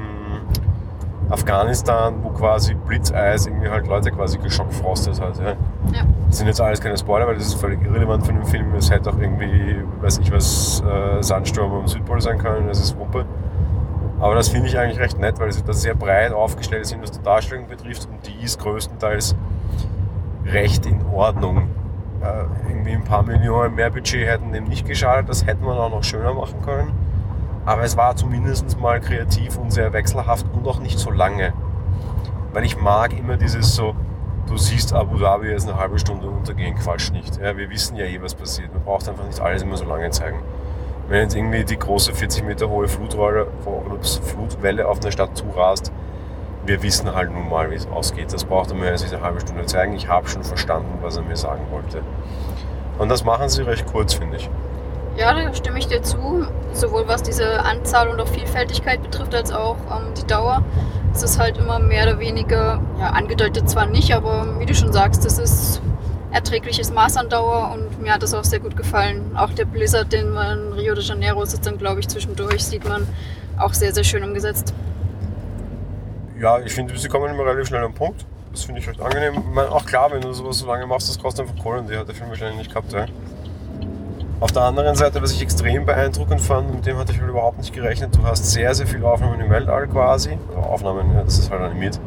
Afghanistan, 1.29 2.23
wo 2.23 2.29
quasi 2.29 2.73
Blitzeis 2.75 3.47
irgendwie 3.47 3.69
halt 3.69 3.87
Leute 3.87 4.11
quasi 4.11 4.37
geschockfrostet 4.37 5.19
hat. 5.19 5.37
Ja. 5.39 5.55
Ja. 5.93 6.03
Das 6.27 6.37
sind 6.37 6.47
jetzt 6.47 6.61
alles 6.61 6.81
keine 6.81 6.97
Spoiler, 6.97 7.27
weil 7.27 7.35
das 7.35 7.47
ist 7.47 7.55
völlig 7.55 7.81
irrelevant 7.83 8.25
von 8.25 8.35
dem 8.35 8.45
Film. 8.45 8.73
Es 8.75 8.91
hätte 8.91 9.09
auch 9.09 9.17
irgendwie, 9.17 9.77
weiß 10.01 10.19
ich 10.19 10.31
was, 10.31 10.81
äh, 10.81 11.21
Sandsturm 11.21 11.73
am 11.73 11.87
Südpol 11.87 12.19
sein 12.21 12.37
können, 12.37 12.67
das 12.67 12.79
ist 12.79 12.97
Wumpe. 12.97 13.25
Aber 14.19 14.35
das 14.35 14.49
finde 14.49 14.67
ich 14.67 14.77
eigentlich 14.77 14.99
recht 14.99 15.19
nett, 15.19 15.39
weil 15.39 15.51
sie 15.51 15.63
da 15.63 15.73
sehr 15.73 15.93
breit 15.93 16.31
aufgestellt 16.31 16.85
sind, 16.85 17.01
was 17.01 17.11
die 17.11 17.21
Darstellung 17.21 17.67
betrifft 17.67 18.07
und 18.09 18.25
die 18.25 18.43
ist 18.43 18.59
größtenteils 18.59 19.35
recht 20.45 20.85
in 20.85 21.01
Ordnung. 21.13 21.69
Äh, 22.21 22.69
irgendwie 22.69 22.93
ein 22.93 23.03
paar 23.03 23.23
Millionen 23.23 23.75
mehr 23.75 23.89
Budget 23.89 24.27
hätten 24.27 24.53
dem 24.53 24.65
nicht 24.65 24.87
geschadet, 24.87 25.29
das 25.29 25.45
hätte 25.45 25.63
man 25.63 25.77
auch 25.77 25.89
noch 25.89 26.03
schöner 26.03 26.33
machen 26.33 26.61
können. 26.63 26.91
Aber 27.65 27.81
es 27.83 27.97
war 27.97 28.15
zumindest 28.15 28.79
mal 28.79 29.01
kreativ 29.01 29.57
und 29.57 29.71
sehr 29.71 29.91
wechselhaft 29.91 30.45
und 30.53 30.67
auch 30.67 30.79
nicht 30.79 30.99
so 30.99 31.11
lange. 31.11 31.51
Weil 32.53 32.63
ich 32.63 32.79
mag 32.79 33.17
immer 33.17 33.37
dieses 33.37 33.75
so, 33.75 33.95
du 34.47 34.57
siehst 34.57 34.93
Abu 34.93 35.17
Dhabi 35.17 35.49
jetzt 35.49 35.67
eine 35.67 35.77
halbe 35.77 35.99
Stunde 35.99 36.27
untergehen, 36.27 36.75
Quatsch 36.75 37.11
nicht. 37.11 37.37
Ja, 37.37 37.57
wir 37.57 37.69
wissen 37.69 37.95
ja 37.95 38.05
eh, 38.05 38.21
was 38.21 38.35
passiert. 38.35 38.73
Man 38.73 38.83
braucht 38.83 39.07
einfach 39.07 39.25
nicht 39.25 39.39
alles 39.39 39.61
immer 39.61 39.77
so 39.77 39.85
lange 39.85 40.09
zeigen 40.11 40.41
wenn 41.07 41.21
jetzt 41.21 41.35
irgendwie 41.35 41.63
die 41.63 41.77
große 41.77 42.13
40 42.13 42.43
Meter 42.43 42.69
hohe 42.69 42.87
Flutrolle, 42.87 43.47
Flutwelle 44.23 44.87
auf 44.87 45.01
eine 45.01 45.11
Stadt 45.11 45.37
zurast, 45.37 45.91
wir 46.65 46.81
wissen 46.81 47.13
halt 47.13 47.31
nun 47.31 47.47
mal, 47.47 47.69
wie 47.69 47.75
es 47.75 47.87
ausgeht. 47.87 48.33
Das 48.33 48.43
braucht 48.43 48.73
mir 48.73 48.89
jetzt 48.89 49.03
nicht 49.03 49.13
eine 49.13 49.23
halbe 49.23 49.39
Stunde 49.39 49.65
zeigen. 49.67 49.93
Ich 49.93 50.07
habe 50.07 50.27
schon 50.27 50.43
verstanden, 50.43 50.97
was 51.01 51.15
er 51.15 51.21
mir 51.21 51.35
sagen 51.35 51.61
wollte. 51.69 52.01
Und 52.97 53.09
das 53.09 53.23
machen 53.23 53.49
sie 53.49 53.61
recht 53.61 53.85
kurz, 53.85 54.15
finde 54.15 54.37
ich. 54.37 54.49
Ja, 55.15 55.33
da 55.33 55.53
stimme 55.53 55.77
ich 55.77 55.87
dir 55.87 56.01
zu. 56.01 56.47
Sowohl 56.73 57.07
was 57.07 57.21
diese 57.21 57.63
Anzahl 57.63 58.09
und 58.09 58.19
auch 58.19 58.27
Vielfältigkeit 58.27 59.03
betrifft, 59.03 59.35
als 59.35 59.51
auch 59.51 59.77
ähm, 59.91 60.13
die 60.17 60.25
Dauer. 60.25 60.63
Es 61.23 61.39
halt 61.39 61.57
immer 61.57 61.79
mehr 61.79 62.03
oder 62.03 62.19
weniger, 62.19 62.79
ja, 62.99 63.09
angedeutet 63.09 63.67
zwar 63.67 63.87
nicht, 63.87 64.13
aber 64.13 64.59
wie 64.59 64.65
du 64.65 64.75
schon 64.75 64.93
sagst, 64.93 65.25
das 65.25 65.39
ist 65.39 65.81
erträgliches 66.31 66.91
Maß 66.91 67.17
an 67.17 67.29
Dauer 67.29 67.71
und 67.73 67.99
mir 68.01 68.13
hat 68.13 68.21
das 68.21 68.33
auch 68.33 68.43
sehr 68.43 68.59
gut 68.59 68.77
gefallen. 68.77 69.35
Auch 69.35 69.51
der 69.51 69.65
Blizzard, 69.65 70.13
den 70.13 70.31
man 70.31 70.67
in 70.67 70.73
Rio 70.73 70.93
de 70.93 71.03
Janeiro 71.03 71.41
ist 71.41 71.65
dann, 71.65 71.77
glaube 71.77 72.01
ich, 72.01 72.07
zwischendurch, 72.09 72.63
sieht 72.63 72.87
man 72.87 73.07
auch 73.57 73.73
sehr, 73.73 73.93
sehr 73.93 74.03
schön 74.03 74.23
umgesetzt. 74.23 74.73
Ja, 76.39 76.59
ich 76.59 76.73
finde, 76.73 76.97
sie 76.97 77.07
kommen 77.07 77.33
immer 77.33 77.45
relativ 77.45 77.69
schnell 77.69 77.83
am 77.83 77.93
Punkt. 77.93 78.25
Das 78.51 78.65
finde 78.65 78.81
ich 78.81 78.87
recht 78.87 79.01
angenehm. 79.01 79.33
Ich 79.35 79.53
meine, 79.53 79.71
auch 79.71 79.85
klar, 79.85 80.11
wenn 80.11 80.21
du 80.21 80.31
sowas 80.33 80.59
so 80.59 80.67
lange 80.67 80.85
machst, 80.85 81.09
das 81.09 81.17
kostet 81.17 81.47
einfach 81.47 81.61
Kohle 81.63 81.79
und 81.79 81.89
die 81.89 81.97
hat 81.97 82.07
der 82.07 82.15
Film 82.15 82.29
wahrscheinlich 82.29 82.57
nicht 82.57 82.69
gehabt. 82.69 82.93
Ja. 82.93 83.05
Auf 84.41 84.51
der 84.51 84.63
anderen 84.63 84.95
Seite, 84.95 85.21
was 85.21 85.31
ich 85.31 85.41
extrem 85.41 85.85
beeindruckend 85.85 86.41
fand, 86.41 86.69
und 86.69 86.85
dem 86.85 86.97
hatte 86.97 87.13
ich 87.13 87.19
halt 87.19 87.29
überhaupt 87.29 87.57
nicht 87.57 87.73
gerechnet, 87.73 88.15
du 88.17 88.23
hast 88.23 88.51
sehr, 88.51 88.75
sehr 88.75 88.85
viele 88.85 89.07
Aufnahmen 89.07 89.39
im 89.39 89.49
Weltall 89.49 89.87
quasi. 89.87 90.37
Aufnahmen, 90.55 91.13
ja, 91.15 91.23
das 91.23 91.39
ist 91.39 91.49
halt 91.49 91.61
animiert. 91.61 91.99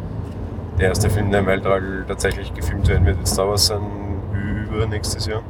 Der 0.78 0.88
erste 0.88 1.08
Film, 1.08 1.30
der 1.30 1.40
im 1.40 1.46
Weltall 1.46 2.04
tatsächlich 2.06 2.52
gefilmt 2.52 2.86
werden 2.86 3.06
wird, 3.06 3.16
wird 3.16 3.26
Star 3.26 3.48
Wars 3.48 3.66
sein, 3.66 3.80
übernächstes 4.70 5.26
Jahr. 5.26 5.42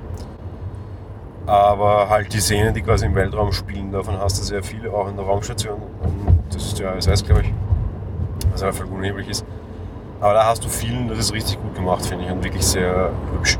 Aber 1.47 2.09
halt 2.09 2.33
die 2.33 2.41
Szenen, 2.41 2.73
die 2.75 2.83
quasi 2.83 3.07
im 3.07 3.15
Weltraum 3.15 3.53
spielen, 3.53 3.91
davon 3.91 4.19
hast 4.19 4.39
du 4.39 4.45
sehr 4.45 4.63
viele, 4.63 4.93
auch 4.93 5.09
in 5.09 5.17
der 5.17 5.25
Raumstation. 5.25 5.83
Das 6.51 6.63
ist 6.63 6.79
ja 6.79 6.93
ISS, 6.93 7.25
glaube 7.25 7.43
ich. 7.43 7.53
Was 8.53 8.63
einfach 8.63 8.85
voll 8.85 8.97
unheblich 8.97 9.29
ist. 9.29 9.45
Aber 10.21 10.35
da 10.35 10.47
hast 10.47 10.65
du 10.65 10.69
vielen, 10.69 11.09
das 11.09 11.19
ist 11.19 11.33
richtig 11.33 11.61
gut 11.61 11.75
gemacht, 11.75 12.07
finde 12.07 12.25
ich, 12.25 12.31
und 12.31 12.45
wirklich 12.45 12.65
sehr 12.65 13.11
hübsch. 13.33 13.59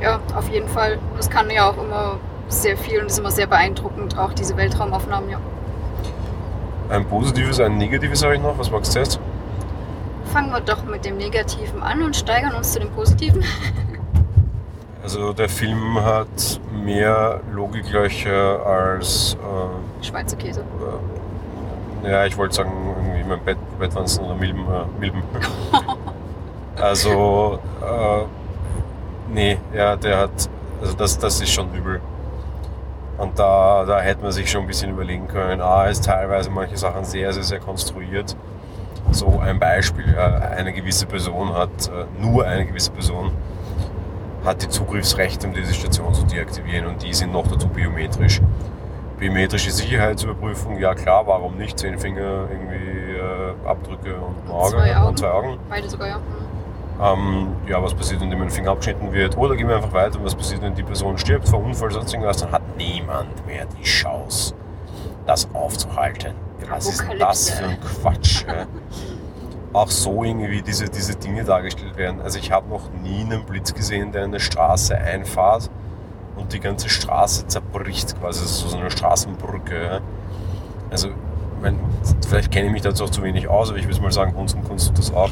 Ja, 0.00 0.20
auf 0.34 0.48
jeden 0.48 0.68
Fall. 0.68 0.98
Das 1.16 1.28
kann 1.28 1.50
ja 1.50 1.68
auch 1.70 1.76
immer 1.76 2.18
sehr 2.48 2.76
viel 2.76 3.00
und 3.00 3.06
ist 3.06 3.18
immer 3.18 3.30
sehr 3.30 3.46
beeindruckend, 3.46 4.18
auch 4.18 4.32
diese 4.32 4.56
Weltraumaufnahmen, 4.56 5.30
ja. 5.30 5.38
Ein 6.88 7.04
positives, 7.06 7.60
ein 7.60 7.78
negatives 7.78 8.24
habe 8.24 8.34
ich 8.34 8.40
noch. 8.40 8.58
Was 8.58 8.70
magst 8.70 8.90
du 8.90 8.94
zuerst? 8.94 9.20
Fangen 10.32 10.50
wir 10.50 10.60
doch 10.60 10.84
mit 10.84 11.04
dem 11.04 11.16
Negativen 11.18 11.82
an 11.82 12.02
und 12.02 12.16
steigern 12.16 12.54
uns 12.54 12.72
zu 12.72 12.80
dem 12.80 12.90
Positiven. 12.90 13.44
Also 15.02 15.32
der 15.32 15.48
Film 15.48 15.98
hat 16.04 16.60
mehr 16.84 17.40
Logiklöcher 17.52 18.64
als 18.66 19.34
äh, 19.40 20.04
Schweizer 20.04 20.36
Käse. 20.36 20.62
äh, 22.04 22.10
ja, 22.10 22.26
ich 22.26 22.36
wollte 22.36 22.54
sagen, 22.56 22.70
irgendwie 22.96 23.24
mein 23.26 23.42
Bett, 23.42 23.56
Bettwanzen 23.78 24.26
oder 24.26 24.34
Milben. 24.34 24.60
Äh, 24.60 25.00
Milben. 25.00 25.22
also, 26.76 27.58
äh, 27.80 28.24
nee, 29.32 29.58
ja, 29.74 29.96
der 29.96 30.18
hat, 30.18 30.50
also 30.80 30.94
das, 30.94 31.18
das 31.18 31.40
ist 31.40 31.50
schon 31.50 31.72
übel. 31.74 32.00
Und 33.18 33.38
da, 33.38 33.84
da 33.84 34.00
hätte 34.00 34.22
man 34.22 34.32
sich 34.32 34.50
schon 34.50 34.62
ein 34.62 34.66
bisschen 34.66 34.90
überlegen 34.90 35.28
können, 35.28 35.60
A, 35.60 35.84
ist 35.86 36.04
teilweise 36.04 36.50
manche 36.50 36.76
Sachen 36.78 37.04
sehr, 37.04 37.32
sehr, 37.32 37.42
sehr 37.42 37.60
konstruiert. 37.60 38.34
So 39.10 39.40
ein 39.40 39.58
Beispiel, 39.58 40.14
ja, 40.14 40.38
eine 40.38 40.72
gewisse 40.72 41.04
Person 41.06 41.52
hat, 41.52 41.88
äh, 41.88 42.06
nur 42.22 42.46
eine 42.46 42.64
gewisse 42.64 42.92
Person 42.92 43.32
hat 44.44 44.62
die 44.62 44.68
Zugriffsrechte, 44.68 45.46
um 45.46 45.52
diese 45.52 45.74
Station 45.74 46.14
zu 46.14 46.24
deaktivieren 46.24 46.86
und 46.86 47.02
die 47.02 47.12
sind 47.12 47.32
noch 47.32 47.46
dazu 47.46 47.68
biometrisch. 47.68 48.40
Biometrische 49.18 49.70
Sicherheitsüberprüfung, 49.70 50.78
ja 50.78 50.94
klar, 50.94 51.26
warum 51.26 51.56
nicht? 51.58 51.78
Zehn 51.78 51.98
Finger, 51.98 52.48
irgendwie 52.50 53.16
äh, 53.18 53.68
Abdrücke 53.68 54.14
und 54.16 54.50
Auge 54.50 54.70
zwei 54.70 54.96
Augen. 54.96 55.08
und 55.08 55.18
zwei 55.18 55.30
Augen. 55.30 55.58
Beide 55.68 55.88
sogar, 55.90 56.08
ja. 56.08 56.20
Ähm, 57.00 57.56
ja, 57.66 57.82
was 57.82 57.94
passiert, 57.94 58.20
wenn 58.20 58.30
dem 58.30 58.42
ein 58.42 58.50
Finger 58.50 58.72
abgeschnitten 58.72 59.12
wird? 59.12 59.36
Oder 59.38 59.56
gehen 59.56 59.68
wir 59.68 59.76
einfach 59.76 59.92
weiter, 59.92 60.18
was 60.22 60.34
passiert, 60.34 60.60
wenn 60.60 60.74
die 60.74 60.82
Person 60.82 61.16
stirbt, 61.16 61.48
vor 61.48 61.62
Unfall, 61.62 61.90
sonst 61.90 62.12
irgendwas, 62.12 62.38
dann 62.38 62.52
hat 62.52 62.62
niemand 62.76 63.46
mehr 63.46 63.66
die 63.66 63.82
Chance, 63.82 64.54
das 65.26 65.48
aufzuhalten. 65.54 66.34
Was 66.68 66.86
ist 66.86 67.02
denn 67.08 67.18
das 67.18 67.50
für 67.50 67.64
ein 67.64 67.80
Quatsch? 67.80 68.44
ja? 68.46 68.66
Auch 69.72 69.88
so 69.88 70.24
irgendwie 70.24 70.62
diese, 70.62 70.86
diese 70.88 71.14
Dinge 71.14 71.44
dargestellt 71.44 71.96
werden. 71.96 72.20
Also 72.20 72.38
ich 72.38 72.50
habe 72.50 72.68
noch 72.68 72.90
nie 73.02 73.20
einen 73.20 73.44
Blitz 73.44 73.72
gesehen, 73.72 74.12
der 74.12 74.24
in 74.24 74.30
eine 74.30 74.40
Straße 74.40 74.96
einfahrt 74.96 75.70
und 76.36 76.52
die 76.52 76.60
ganze 76.60 76.88
Straße 76.88 77.46
zerbricht, 77.46 78.18
quasi 78.20 78.44
so 78.46 78.76
eine 78.76 78.90
Straßenbrücke. 78.90 80.00
Also, 80.90 81.10
mein, 81.62 81.78
vielleicht 82.28 82.50
kenne 82.50 82.66
ich 82.66 82.72
mich 82.72 82.82
dazu 82.82 83.04
auch 83.04 83.10
zu 83.10 83.22
wenig 83.22 83.48
aus, 83.48 83.70
aber 83.70 83.78
ich 83.78 83.86
würde 83.86 84.00
mal 84.02 84.10
sagen, 84.10 84.34
Kunst 84.34 84.56
und 84.56 84.64
Kunst 84.64 84.88
tut 84.88 84.98
das 84.98 85.14
auch. 85.14 85.30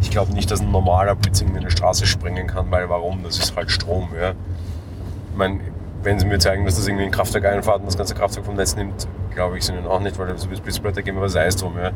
Ich 0.00 0.10
glaube 0.10 0.32
nicht, 0.32 0.50
dass 0.50 0.60
ein 0.60 0.70
normaler 0.70 1.14
Blitz 1.14 1.40
in 1.40 1.56
eine 1.56 1.70
Straße 1.70 2.06
sprengen 2.06 2.46
kann, 2.46 2.70
weil 2.70 2.88
warum? 2.88 3.22
Das 3.22 3.38
ist 3.38 3.54
halt 3.56 3.70
Strom. 3.70 4.08
Ja? 4.18 4.30
Ich 4.30 5.36
meine, 5.36 5.60
wenn 6.02 6.18
sie 6.18 6.26
mir 6.26 6.38
zeigen, 6.38 6.64
dass 6.64 6.76
das 6.76 6.86
irgendwie 6.86 7.04
ein 7.04 7.10
Kraftwerk 7.10 7.44
einfahrt 7.44 7.80
und 7.80 7.86
das 7.86 7.96
ganze 7.96 8.14
Kraftwerk 8.14 8.46
vom 8.46 8.56
Netz 8.56 8.74
nimmt, 8.74 9.06
glaube 9.34 9.58
ich 9.58 9.64
es 9.64 9.70
ihnen 9.70 9.86
auch 9.86 10.00
nicht, 10.00 10.18
weil 10.18 10.36
so 10.38 10.48
es 10.50 10.60
Blitzblätter 10.60 11.02
geben, 11.02 11.18
aber 11.18 11.28
sei 11.28 11.46
es 11.46 11.56
drum. 11.56 11.74
Ja? 11.78 11.90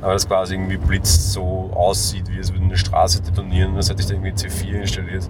Aber 0.00 0.14
dass 0.14 0.26
quasi 0.26 0.54
irgendwie 0.54 0.78
Blitz 0.78 1.32
so 1.32 1.70
aussieht, 1.74 2.24
wie 2.30 2.38
es 2.38 2.52
würde 2.52 2.64
eine 2.64 2.76
Straße 2.76 3.20
detonieren, 3.22 3.76
das 3.76 3.90
hätte 3.90 4.00
ich 4.00 4.06
da 4.06 4.14
irgendwie 4.14 4.32
C4 4.32 4.80
installiert. 4.80 5.28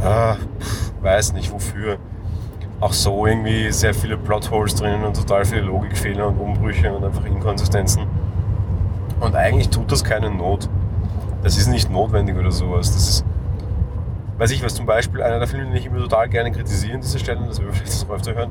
Ah, 0.00 0.36
weiß 1.02 1.32
nicht 1.34 1.52
wofür. 1.52 1.98
Auch 2.80 2.92
so 2.92 3.26
irgendwie 3.26 3.70
sehr 3.70 3.94
viele 3.94 4.18
Plotholes 4.18 4.74
drinnen 4.74 5.04
und 5.04 5.16
total 5.16 5.44
viele 5.44 5.62
Logikfehler 5.62 6.26
und 6.26 6.38
Umbrüche 6.38 6.92
und 6.92 7.04
einfach 7.04 7.24
Inkonsistenzen. 7.24 8.06
Und 9.24 9.36
eigentlich 9.36 9.70
tut 9.70 9.90
das 9.90 10.04
keine 10.04 10.30
Not. 10.30 10.68
Das 11.42 11.56
ist 11.56 11.66
nicht 11.68 11.90
notwendig 11.90 12.36
oder 12.36 12.50
sowas. 12.50 12.92
Das 12.92 13.08
ist, 13.08 13.24
weiß 14.38 14.50
ich 14.50 14.62
was, 14.62 14.74
zum 14.74 14.86
Beispiel 14.86 15.22
einer 15.22 15.38
der 15.38 15.48
Filme, 15.48 15.66
den 15.66 15.76
ich 15.76 15.86
immer 15.86 15.98
total 15.98 16.28
gerne 16.28 16.52
kritisiere 16.52 16.94
an 16.94 17.00
dieser 17.00 17.18
Stelle, 17.18 17.40
das 17.46 17.60
wir 17.60 17.72
vielleicht 17.72 18.06
noch 18.08 18.14
öfter 18.14 18.34
hören, 18.34 18.50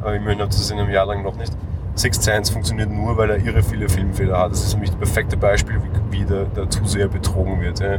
aber 0.00 0.14
immerhin 0.14 0.40
habt 0.40 0.54
ihr 0.54 0.58
das 0.58 0.70
in 0.70 0.78
einem 0.78 0.90
Jahr 0.90 1.06
lang 1.06 1.22
noch 1.22 1.36
nicht. 1.36 1.52
Sixth 1.94 2.22
Sense 2.22 2.52
funktioniert 2.52 2.90
nur, 2.90 3.16
weil 3.16 3.30
er 3.30 3.38
irre 3.38 3.62
viele 3.62 3.88
Filmfehler 3.88 4.38
hat. 4.38 4.52
Das 4.52 4.62
ist 4.62 4.74
für 4.74 4.78
mich 4.78 4.90
das 4.90 4.98
perfekte 4.98 5.36
Beispiel, 5.36 5.76
wie, 5.82 6.20
wie 6.20 6.24
der, 6.24 6.44
der 6.44 6.70
Zuseher 6.70 7.08
betrogen 7.08 7.60
wird. 7.60 7.80
Ja. 7.80 7.98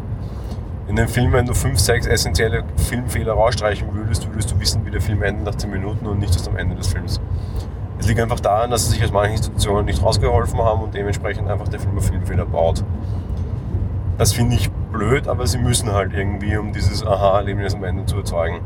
In 0.87 0.95
dem 0.95 1.07
Film, 1.07 1.33
wenn 1.33 1.45
du 1.45 1.53
fünf, 1.53 1.79
sechs 1.79 2.07
essentielle 2.07 2.63
Filmfehler 2.77 3.33
rausstreichen 3.33 3.93
würdest, 3.93 4.27
würdest 4.29 4.51
du 4.51 4.59
wissen, 4.59 4.85
wie 4.85 4.91
der 4.91 5.01
Film 5.01 5.21
endet 5.21 5.45
nach 5.45 5.55
10 5.55 5.69
Minuten 5.69 6.07
und 6.07 6.19
nicht 6.19 6.33
erst 6.33 6.47
am 6.47 6.57
Ende 6.57 6.75
des 6.75 6.87
Films. 6.87 7.19
Liegt 8.09 8.21
einfach 8.21 8.39
daran, 8.39 8.71
dass 8.71 8.85
sie 8.85 8.93
sich 8.93 9.03
aus 9.03 9.11
manchen 9.11 9.33
Institutionen 9.33 9.85
nicht 9.85 10.01
rausgeholfen 10.01 10.59
haben 10.59 10.81
und 10.81 10.95
dementsprechend 10.95 11.47
einfach 11.47 11.67
der 11.67 11.79
Film 11.79 11.95
auf 11.95 12.07
Filmfehler 12.07 12.43
baut. 12.43 12.83
Das 14.17 14.33
finde 14.33 14.55
ich 14.55 14.71
blöd, 14.71 15.27
aber 15.27 15.45
sie 15.45 15.59
müssen 15.59 15.93
halt 15.93 16.11
irgendwie, 16.13 16.57
um 16.57 16.73
dieses 16.73 17.05
Aha-Erlebnis 17.05 17.75
am 17.75 17.83
Ende 17.83 18.07
zu 18.07 18.17
erzeugen. 18.17 18.61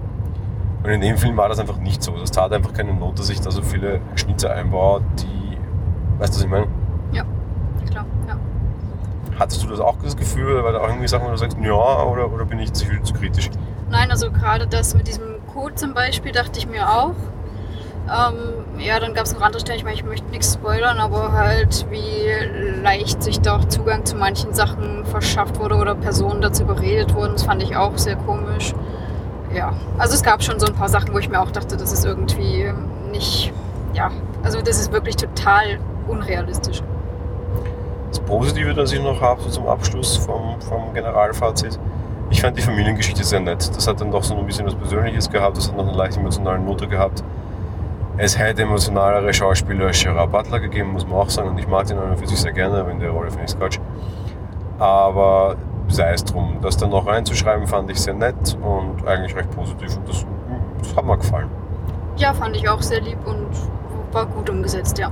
Und 0.81 0.89
in 0.89 1.01
dem 1.01 1.17
Film 1.17 1.35
war 1.35 1.49
das 1.49 1.59
einfach 1.59 1.77
nicht 1.77 2.01
so. 2.01 2.17
Das 2.17 2.31
tat 2.31 2.53
einfach 2.53 2.71
keine 2.71 2.93
Not, 2.93 3.19
dass 3.19 3.29
ich 3.29 3.41
da 3.41 3.51
so 3.51 3.61
viele 3.61 3.99
Schnitze 4.15 4.49
einbaue, 4.49 5.01
die. 5.19 5.57
Weißt 6.19 6.33
du, 6.33 6.37
was 6.37 6.43
ich 6.45 6.49
meine? 6.49 6.67
Ja, 7.11 7.25
klar, 7.91 8.05
ja. 8.25 8.37
Hattest 9.37 9.61
du 9.61 9.67
das 9.67 9.81
auch 9.81 9.97
das 10.01 10.15
Gefühl, 10.15 10.53
oder 10.53 10.63
war 10.63 10.71
da 10.71 10.79
auch 10.79 10.87
irgendwie 10.87 11.09
Sachen, 11.09 11.27
wo 11.27 11.31
du 11.31 11.37
sagst, 11.37 11.57
ja, 11.61 12.03
oder, 12.03 12.31
oder 12.31 12.45
bin 12.45 12.59
ich 12.59 12.71
zu 12.71 12.85
viel 12.85 13.01
zu 13.01 13.13
kritisch? 13.13 13.49
Nein, 13.91 14.09
also 14.09 14.31
gerade 14.31 14.67
das 14.67 14.95
mit 14.95 15.05
diesem 15.09 15.45
Code 15.53 15.75
zum 15.75 15.93
Beispiel 15.93 16.31
dachte 16.31 16.59
ich 16.59 16.65
mir 16.69 16.89
auch. 16.89 17.15
Ähm, 18.07 18.62
ja, 18.83 18.99
dann 18.99 19.13
gab 19.13 19.25
es 19.25 19.33
noch 19.33 19.41
andere 19.41 19.61
Stellen, 19.61 19.77
ich 19.77 19.83
meine, 19.83 19.95
ich 19.95 20.03
möchte 20.03 20.29
nichts 20.29 20.53
spoilern, 20.53 20.99
aber 20.99 21.31
halt, 21.31 21.85
wie 21.89 22.81
leicht 22.81 23.23
sich 23.23 23.39
da 23.39 23.57
auch 23.57 23.65
Zugang 23.65 24.05
zu 24.05 24.15
manchen 24.15 24.53
Sachen 24.53 25.05
verschafft 25.05 25.59
wurde 25.59 25.75
oder 25.75 25.95
Personen 25.95 26.41
dazu 26.41 26.63
überredet 26.63 27.13
wurden, 27.13 27.33
das 27.33 27.43
fand 27.43 27.63
ich 27.63 27.75
auch 27.75 27.97
sehr 27.97 28.15
komisch. 28.15 28.73
Ja, 29.53 29.73
also 29.97 30.15
es 30.15 30.23
gab 30.23 30.43
schon 30.43 30.59
so 30.59 30.65
ein 30.65 30.73
paar 30.73 30.89
Sachen, 30.89 31.13
wo 31.13 31.19
ich 31.19 31.29
mir 31.29 31.39
auch 31.39 31.51
dachte, 31.51 31.77
das 31.77 31.93
ist 31.93 32.05
irgendwie 32.05 32.71
nicht, 33.11 33.53
ja, 33.93 34.11
also 34.43 34.61
das 34.61 34.79
ist 34.79 34.91
wirklich 34.91 35.15
total 35.15 35.79
unrealistisch. 36.07 36.81
Das 38.09 38.19
Positive, 38.19 38.73
das 38.73 38.91
ich 38.91 39.01
noch 39.01 39.21
habe, 39.21 39.41
so 39.41 39.49
zum 39.49 39.67
Abschluss 39.67 40.17
vom, 40.17 40.59
vom 40.61 40.93
Generalfazit, 40.93 41.79
ich 42.29 42.41
fand 42.41 42.57
die 42.57 42.61
Familiengeschichte 42.61 43.23
sehr 43.23 43.39
nett. 43.39 43.75
Das 43.75 43.87
hat 43.87 44.01
dann 44.01 44.11
doch 44.11 44.23
so 44.23 44.35
ein 44.35 44.45
bisschen 44.45 44.65
was 44.65 44.75
Persönliches 44.75 45.29
gehabt, 45.29 45.55
das 45.57 45.67
hat 45.67 45.77
noch 45.77 45.87
eine 45.87 45.95
leicht 45.95 46.17
emotionale 46.17 46.59
Note 46.59 46.87
gehabt. 46.87 47.23
Es 48.15 48.37
hätte 48.37 48.61
emotionalere 48.61 49.33
Schauspieler 49.33 49.87
als 49.87 50.03
Gerard 50.03 50.31
Butler 50.31 50.59
gegeben, 50.59 50.91
muss 50.93 51.07
man 51.07 51.15
auch 51.15 51.29
sagen, 51.29 51.49
und 51.49 51.57
ich 51.57 51.67
mag 51.67 51.87
den 51.87 51.97
an 51.97 52.15
für 52.15 52.27
sich 52.27 52.39
sehr 52.39 52.51
gerne, 52.51 52.81
aber 52.81 52.91
in 52.91 52.99
der 52.99 53.09
Rolle 53.09 53.31
finde 53.31 53.45
ich 53.47 53.57
Quatsch. 53.57 53.79
Aber 54.77 55.55
sei 55.87 56.13
es 56.13 56.23
drum, 56.23 56.57
das 56.61 56.77
dann 56.77 56.91
noch 56.91 57.07
reinzuschreiben, 57.07 57.65
fand 57.65 57.89
ich 57.89 57.99
sehr 57.99 58.13
nett 58.13 58.57
und 58.61 59.07
eigentlich 59.07 59.35
recht 59.35 59.49
positiv 59.51 59.97
und 59.97 60.07
das, 60.07 60.25
das 60.79 60.95
hat 60.95 61.05
mir 61.05 61.17
gefallen. 61.17 61.49
Ja, 62.17 62.33
fand 62.33 62.55
ich 62.55 62.69
auch 62.69 62.81
sehr 62.83 63.01
lieb 63.01 63.17
und 63.25 63.49
war 64.11 64.27
gut 64.27 64.47
umgesetzt, 64.47 64.99
ja. 64.99 65.11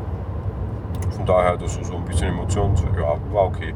Von 1.10 1.26
daher, 1.26 1.58
das 1.58 1.78
ist 1.78 1.88
so 1.88 1.96
ein 1.96 2.06
bisschen 2.06 2.30
Emotion, 2.30 2.76
so, 2.76 2.86
ja, 2.96 3.16
war 3.34 3.46
okay. 3.46 3.74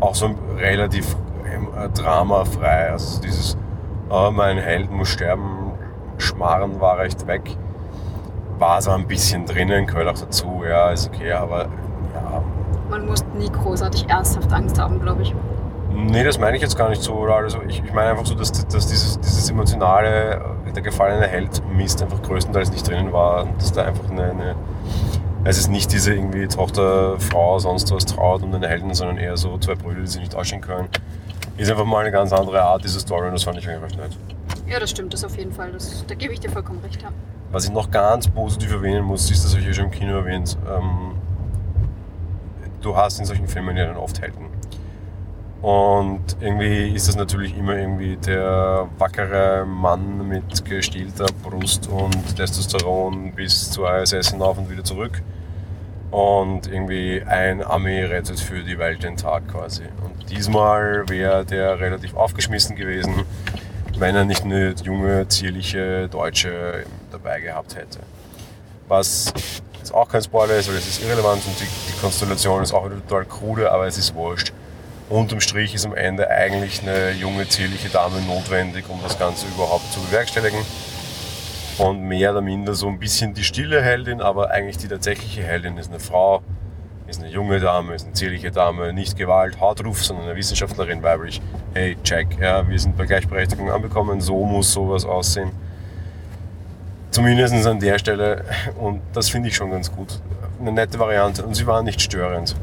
Auch 0.00 0.14
so 0.14 0.30
relativ 0.58 1.16
ähm, 1.50 1.68
äh, 1.74 1.88
dramafrei, 1.88 2.90
also 2.90 3.22
dieses, 3.22 3.56
äh, 4.10 4.30
mein 4.30 4.58
Held 4.58 4.90
muss 4.90 5.08
sterben, 5.08 5.72
Schmarren 6.18 6.78
war 6.80 6.98
recht 6.98 7.26
weg. 7.26 7.56
War 8.58 8.82
so 8.82 8.90
ein 8.90 9.06
bisschen 9.06 9.46
drinnen, 9.46 9.86
gehört 9.86 10.08
auch 10.08 10.20
dazu, 10.20 10.62
ja, 10.68 10.90
ist 10.90 11.08
okay, 11.08 11.32
aber 11.32 11.68
ja, 12.14 12.42
Man 12.90 13.06
muss 13.06 13.24
nie 13.36 13.50
großartig 13.50 14.08
ernsthaft 14.08 14.52
Angst 14.52 14.78
haben, 14.78 15.00
glaube 15.00 15.22
ich. 15.22 15.34
Nee, 15.92 16.22
das 16.22 16.38
meine 16.38 16.56
ich 16.56 16.62
jetzt 16.62 16.76
gar 16.76 16.88
nicht 16.88 17.02
so. 17.02 17.14
Oder? 17.14 17.36
Also 17.36 17.60
ich, 17.66 17.82
ich 17.82 17.92
meine 17.92 18.10
einfach 18.10 18.26
so, 18.26 18.34
dass, 18.34 18.52
dass 18.52 18.86
dieses, 18.86 19.18
dieses 19.20 19.50
emotionale, 19.50 20.40
äh, 20.66 20.72
der 20.72 20.82
gefallene 20.82 21.26
Held 21.26 21.62
Mist 21.74 22.02
einfach 22.02 22.22
größtenteils 22.22 22.70
nicht 22.70 22.86
drinnen 22.86 23.12
war. 23.12 23.42
Und 23.42 23.60
dass 23.60 23.72
da 23.72 23.84
einfach 23.84 24.08
eine, 24.10 24.24
eine 24.30 24.54
es 25.44 25.58
ist 25.58 25.68
nicht 25.68 25.92
diese 25.92 26.14
irgendwie 26.14 26.46
Tochter, 26.46 27.18
Frau, 27.18 27.58
sonst 27.58 27.90
was 27.92 28.04
traut 28.06 28.42
um 28.42 28.52
den 28.52 28.62
Helden, 28.62 28.92
sondern 28.92 29.18
eher 29.18 29.36
so 29.36 29.56
zwei 29.58 29.74
Brüder, 29.74 30.00
die 30.00 30.06
sich 30.06 30.20
nicht 30.20 30.34
ausstehen 30.34 30.60
können. 30.60 30.88
Ist 31.56 31.70
einfach 31.70 31.84
mal 31.84 32.00
eine 32.00 32.10
ganz 32.10 32.32
andere 32.32 32.62
Art, 32.62 32.84
diese 32.84 33.00
Story, 33.00 33.26
und 33.28 33.32
das 33.32 33.44
fand 33.44 33.58
ich 33.58 33.68
eigentlich 33.68 33.82
recht 33.82 33.96
nett. 33.96 34.16
Ja, 34.66 34.78
das 34.78 34.90
stimmt, 34.90 35.14
das 35.14 35.24
auf 35.24 35.36
jeden 35.38 35.52
Fall. 35.52 35.72
Das, 35.72 36.04
da 36.06 36.14
gebe 36.14 36.32
ich 36.32 36.40
dir 36.40 36.50
vollkommen 36.50 36.80
recht, 36.80 37.00
ja. 37.02 37.08
Was 37.50 37.64
ich 37.64 37.72
noch 37.72 37.90
ganz 37.90 38.28
positiv 38.28 38.72
erwähnen 38.72 39.04
muss, 39.04 39.30
ist, 39.30 39.44
das 39.44 39.52
habe 39.52 39.62
ich 39.62 39.68
ja 39.68 39.72
schon 39.72 39.86
im 39.86 39.90
Kino 39.90 40.16
erwähnt, 40.16 40.58
ähm, 40.68 41.14
du 42.82 42.96
hast 42.96 43.18
in 43.18 43.24
solchen 43.24 43.48
Filmen 43.48 43.76
ja 43.76 43.86
dann 43.86 43.96
oft 43.96 44.20
Helden. 44.20 44.46
Und 45.60 46.36
irgendwie 46.40 46.88
ist 46.88 47.08
das 47.08 47.16
natürlich 47.16 47.56
immer 47.56 47.76
irgendwie 47.76 48.16
der 48.16 48.88
wackere 48.98 49.66
Mann 49.66 50.28
mit 50.28 50.64
gestielter 50.64 51.26
Brust 51.42 51.88
und 51.88 52.36
Testosteron 52.36 53.32
bis 53.32 53.70
zur 53.70 53.92
ISS 53.92 54.30
hinauf 54.30 54.58
und 54.58 54.70
wieder 54.70 54.84
zurück. 54.84 55.20
Und 56.12 56.68
irgendwie 56.68 57.22
ein 57.26 57.62
Armee 57.62 58.04
rettet 58.04 58.38
für 58.38 58.62
die 58.62 58.78
Welt 58.78 59.02
den 59.02 59.16
Tag 59.16 59.48
quasi. 59.48 59.82
Und 60.04 60.30
diesmal 60.30 61.08
wäre 61.08 61.44
der 61.44 61.80
relativ 61.80 62.14
aufgeschmissen 62.14 62.76
gewesen, 62.76 63.24
wenn 63.98 64.14
er 64.14 64.24
nicht 64.24 64.44
eine 64.44 64.74
junge, 64.84 65.26
zierliche 65.28 66.08
Deutsche 66.08 66.84
dabei 67.10 67.40
gehabt 67.40 67.74
hätte. 67.76 67.98
Was 68.86 69.32
jetzt 69.78 69.92
auch 69.92 70.08
kein 70.08 70.22
Spoiler 70.22 70.56
ist, 70.56 70.68
weil 70.68 70.76
es 70.76 70.86
ist 70.86 71.02
irrelevant 71.02 71.42
und 71.46 71.60
die, 71.60 71.64
die 71.64 72.00
Konstellation 72.00 72.62
ist 72.62 72.72
auch 72.72 72.86
wieder 72.86 72.96
total 73.06 73.24
krude, 73.24 73.70
aber 73.70 73.86
es 73.86 73.98
ist 73.98 74.14
wurscht. 74.14 74.52
Unterm 75.08 75.40
Strich 75.40 75.74
ist 75.74 75.86
am 75.86 75.94
Ende 75.94 76.28
eigentlich 76.30 76.82
eine 76.82 77.12
junge, 77.12 77.48
zierliche 77.48 77.88
Dame 77.88 78.20
notwendig, 78.20 78.84
um 78.88 79.00
das 79.02 79.18
Ganze 79.18 79.46
überhaupt 79.46 79.90
zu 79.92 80.00
bewerkstelligen. 80.00 80.60
Und 81.78 82.00
mehr 82.02 82.32
oder 82.32 82.40
minder 82.40 82.74
so 82.74 82.88
ein 82.88 82.98
bisschen 82.98 83.34
die 83.34 83.44
stille 83.44 83.80
Heldin, 83.82 84.20
aber 84.20 84.50
eigentlich 84.50 84.78
die 84.78 84.88
tatsächliche 84.88 85.42
Heldin 85.42 85.78
ist 85.78 85.90
eine 85.90 86.00
Frau, 86.00 86.42
ist 87.08 87.20
eine 87.20 87.30
junge 87.30 87.58
Dame, 87.58 87.94
ist 87.94 88.04
eine 88.04 88.12
zierliche 88.12 88.50
Dame, 88.50 88.92
nicht 88.92 89.16
Gewalt, 89.16 89.58
Hautruf, 89.60 90.04
sondern 90.04 90.26
eine 90.26 90.36
Wissenschaftlerin 90.36 91.02
weiblich. 91.02 91.40
Hey, 91.72 91.96
check, 92.04 92.38
ja, 92.38 92.68
wir 92.68 92.78
sind 92.78 92.96
bei 92.96 93.06
Gleichberechtigung 93.06 93.70
angekommen, 93.70 94.20
so 94.20 94.44
muss 94.44 94.72
sowas 94.72 95.06
aussehen. 95.06 95.50
Zumindest 97.10 97.66
an 97.66 97.80
der 97.80 97.98
Stelle 97.98 98.44
und 98.78 99.00
das 99.14 99.30
finde 99.30 99.48
ich 99.48 99.56
schon 99.56 99.70
ganz 99.70 99.90
gut. 99.90 100.20
Eine 100.60 100.72
nette 100.72 100.98
Variante 100.98 101.44
und 101.44 101.54
sie 101.54 101.66
war 101.66 101.82
nicht 101.82 102.00
störend. 102.00 102.54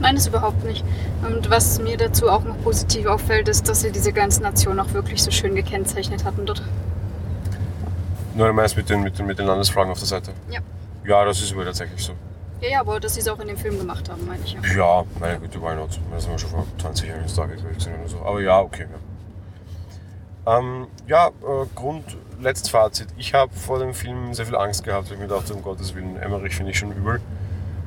Nein, 0.00 0.14
das 0.14 0.26
überhaupt 0.26 0.64
nicht. 0.64 0.84
Und 1.26 1.50
was 1.50 1.80
mir 1.80 1.96
dazu 1.96 2.28
auch 2.28 2.44
noch 2.44 2.60
positiv 2.62 3.06
auffällt, 3.06 3.48
ist, 3.48 3.68
dass 3.68 3.80
sie 3.80 3.90
diese 3.90 4.12
ganze 4.12 4.42
Nation 4.42 4.78
auch 4.78 4.92
wirklich 4.92 5.22
so 5.22 5.30
schön 5.30 5.54
gekennzeichnet 5.54 6.24
hatten 6.24 6.46
dort. 6.46 6.62
Nur 8.34 8.46
du 8.46 8.52
meinst 8.52 8.76
mit 8.76 8.88
den, 8.88 9.02
mit, 9.02 9.18
den, 9.18 9.26
mit 9.26 9.38
den 9.38 9.46
Landesflaggen 9.46 9.90
auf 9.90 9.98
der 9.98 10.06
Seite? 10.06 10.32
Ja. 10.50 10.60
Ja, 11.04 11.24
das 11.24 11.40
ist 11.40 11.52
aber 11.52 11.64
tatsächlich 11.64 12.04
so. 12.04 12.12
Ja, 12.60 12.68
ja, 12.68 12.80
aber 12.80 12.98
dass 12.98 13.14
sie 13.14 13.20
es 13.20 13.28
auch 13.28 13.38
in 13.38 13.48
dem 13.48 13.56
Film 13.56 13.78
gemacht 13.78 14.08
haben, 14.08 14.26
meine 14.26 14.42
ich 14.44 14.52
ja. 14.52 14.60
Ja, 14.76 15.04
meine 15.20 15.38
Güte, 15.38 15.60
why 15.60 15.76
not? 15.76 16.00
Das 16.10 16.26
haben 16.26 16.32
wir 16.32 16.38
schon 16.38 16.50
vor 16.50 16.66
20 16.78 17.08
Jahren 17.08 17.28
Star 17.28 17.48
Wars 17.48 17.62
gesehen 17.62 17.94
oder 18.00 18.08
so. 18.08 18.18
Aber 18.18 18.40
ja, 18.40 18.60
okay. 18.60 18.86
Ja, 20.46 20.58
ähm, 20.58 20.86
ja 21.06 21.28
äh, 21.28 21.66
Grund, 21.74 22.16
Letztfazit. 22.40 23.08
Ich 23.16 23.34
habe 23.34 23.52
vor 23.54 23.78
dem 23.78 23.94
Film 23.94 24.34
sehr 24.34 24.46
viel 24.46 24.56
Angst 24.56 24.84
gehabt, 24.84 25.08
weil 25.08 25.14
ich 25.14 25.20
mir 25.20 25.28
dachte, 25.28 25.54
um 25.54 25.62
Gottes 25.62 25.94
Willen, 25.94 26.16
Emmerich 26.16 26.56
finde 26.56 26.72
ich 26.72 26.78
schon 26.78 26.92
übel. 26.92 27.20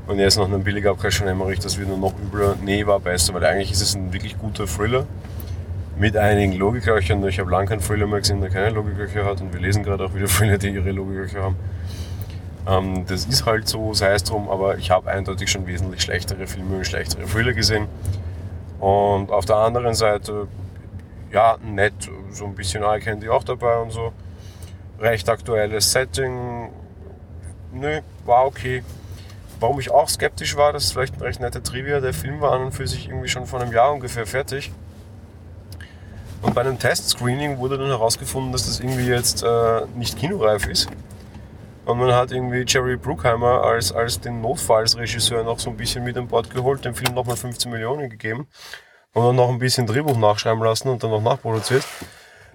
Und 0.07 0.19
jetzt 0.19 0.37
noch 0.37 0.51
ein 0.51 0.63
billiger 0.63 0.91
Abklatsch 0.91 1.19
von 1.19 1.27
Emmerich, 1.27 1.59
das 1.59 1.77
wird 1.77 1.87
nur 1.87 1.97
noch 1.97 2.13
übler. 2.19 2.55
Nee, 2.63 2.85
war 2.85 2.99
besser, 2.99 3.33
weil 3.33 3.45
eigentlich 3.45 3.71
ist 3.71 3.81
es 3.81 3.95
ein 3.95 4.11
wirklich 4.11 4.37
guter 4.37 4.67
Thriller 4.67 5.05
mit 5.97 6.17
einigen 6.17 6.53
Logiklöchern. 6.53 7.25
Ich 7.27 7.39
habe 7.39 7.51
lange 7.51 7.67
keinen 7.67 7.81
Thriller 7.81 8.07
mehr 8.07 8.19
gesehen, 8.19 8.41
der 8.41 8.49
keine 8.49 8.71
Logiklöcher 8.71 9.23
hat 9.25 9.41
und 9.41 9.53
wir 9.53 9.61
lesen 9.61 9.83
gerade 9.83 10.05
auch 10.05 10.13
wieder 10.13 10.27
Thriller, 10.27 10.57
die 10.57 10.69
ihre 10.69 10.91
Logiklöcher 10.91 11.43
haben. 11.43 11.55
Ähm, 12.67 13.05
das 13.07 13.25
ist 13.25 13.45
halt 13.45 13.67
so, 13.67 13.93
sei 13.93 14.13
es 14.13 14.23
drum, 14.23 14.49
aber 14.49 14.77
ich 14.77 14.91
habe 14.91 15.09
eindeutig 15.09 15.49
schon 15.49 15.65
wesentlich 15.65 16.01
schlechtere 16.01 16.47
Filme 16.47 16.77
und 16.77 16.85
schlechtere 16.85 17.25
Thriller 17.25 17.53
gesehen. 17.53 17.87
Und 18.79 19.31
auf 19.31 19.45
der 19.45 19.57
anderen 19.57 19.93
Seite, 19.93 20.47
ja, 21.31 21.57
nett, 21.63 21.93
so 22.31 22.45
ein 22.45 22.55
bisschen 22.55 22.83
Eye 22.83 22.99
Candy 22.99 23.29
auch 23.29 23.43
dabei 23.43 23.77
und 23.77 23.91
so. 23.91 24.11
Recht 24.99 25.29
aktuelles 25.29 25.91
Setting. 25.91 26.69
Nö, 27.73 28.01
war 28.25 28.45
okay. 28.45 28.83
Warum 29.59 29.79
ich 29.79 29.91
auch 29.91 30.09
skeptisch 30.09 30.55
war, 30.57 30.73
das 30.73 30.85
ist 30.85 30.93
vielleicht 30.93 31.15
ein 31.15 31.21
recht 31.21 31.39
netter 31.39 31.61
Trivia. 31.61 31.99
Der 31.99 32.13
Film 32.13 32.41
war 32.41 32.53
an 32.53 32.63
und 32.63 32.71
für 32.71 32.87
sich 32.87 33.07
irgendwie 33.07 33.27
schon 33.27 33.45
vor 33.45 33.61
einem 33.61 33.71
Jahr 33.71 33.93
ungefähr 33.93 34.25
fertig. 34.25 34.71
Und 36.41 36.55
bei 36.55 36.61
einem 36.61 36.79
Testscreening 36.79 37.59
wurde 37.59 37.77
dann 37.77 37.87
herausgefunden, 37.87 38.51
dass 38.51 38.65
das 38.65 38.79
irgendwie 38.79 39.05
jetzt 39.05 39.43
äh, 39.43 39.81
nicht 39.95 40.17
kinoreif 40.17 40.65
ist. 40.67 40.89
Und 41.85 41.97
man 41.97 42.13
hat 42.13 42.31
irgendwie 42.31 42.63
Jerry 42.67 42.95
Bruckheimer 42.95 43.63
als, 43.63 43.91
als 43.91 44.19
den 44.19 44.41
Notfallsregisseur 44.41 45.43
noch 45.43 45.59
so 45.59 45.71
ein 45.71 45.77
bisschen 45.77 46.03
mit 46.03 46.15
an 46.17 46.27
Bord 46.27 46.49
geholt, 46.49 46.85
dem 46.85 46.93
Film 46.93 47.15
nochmal 47.15 47.35
15 47.35 47.71
Millionen 47.71 48.09
gegeben 48.09 48.47
und 49.13 49.25
dann 49.25 49.35
noch 49.35 49.49
ein 49.49 49.59
bisschen 49.59 49.87
Drehbuch 49.87 50.17
nachschreiben 50.17 50.63
lassen 50.63 50.89
und 50.89 51.03
dann 51.03 51.09
noch 51.09 51.21
nachproduziert. 51.21 51.85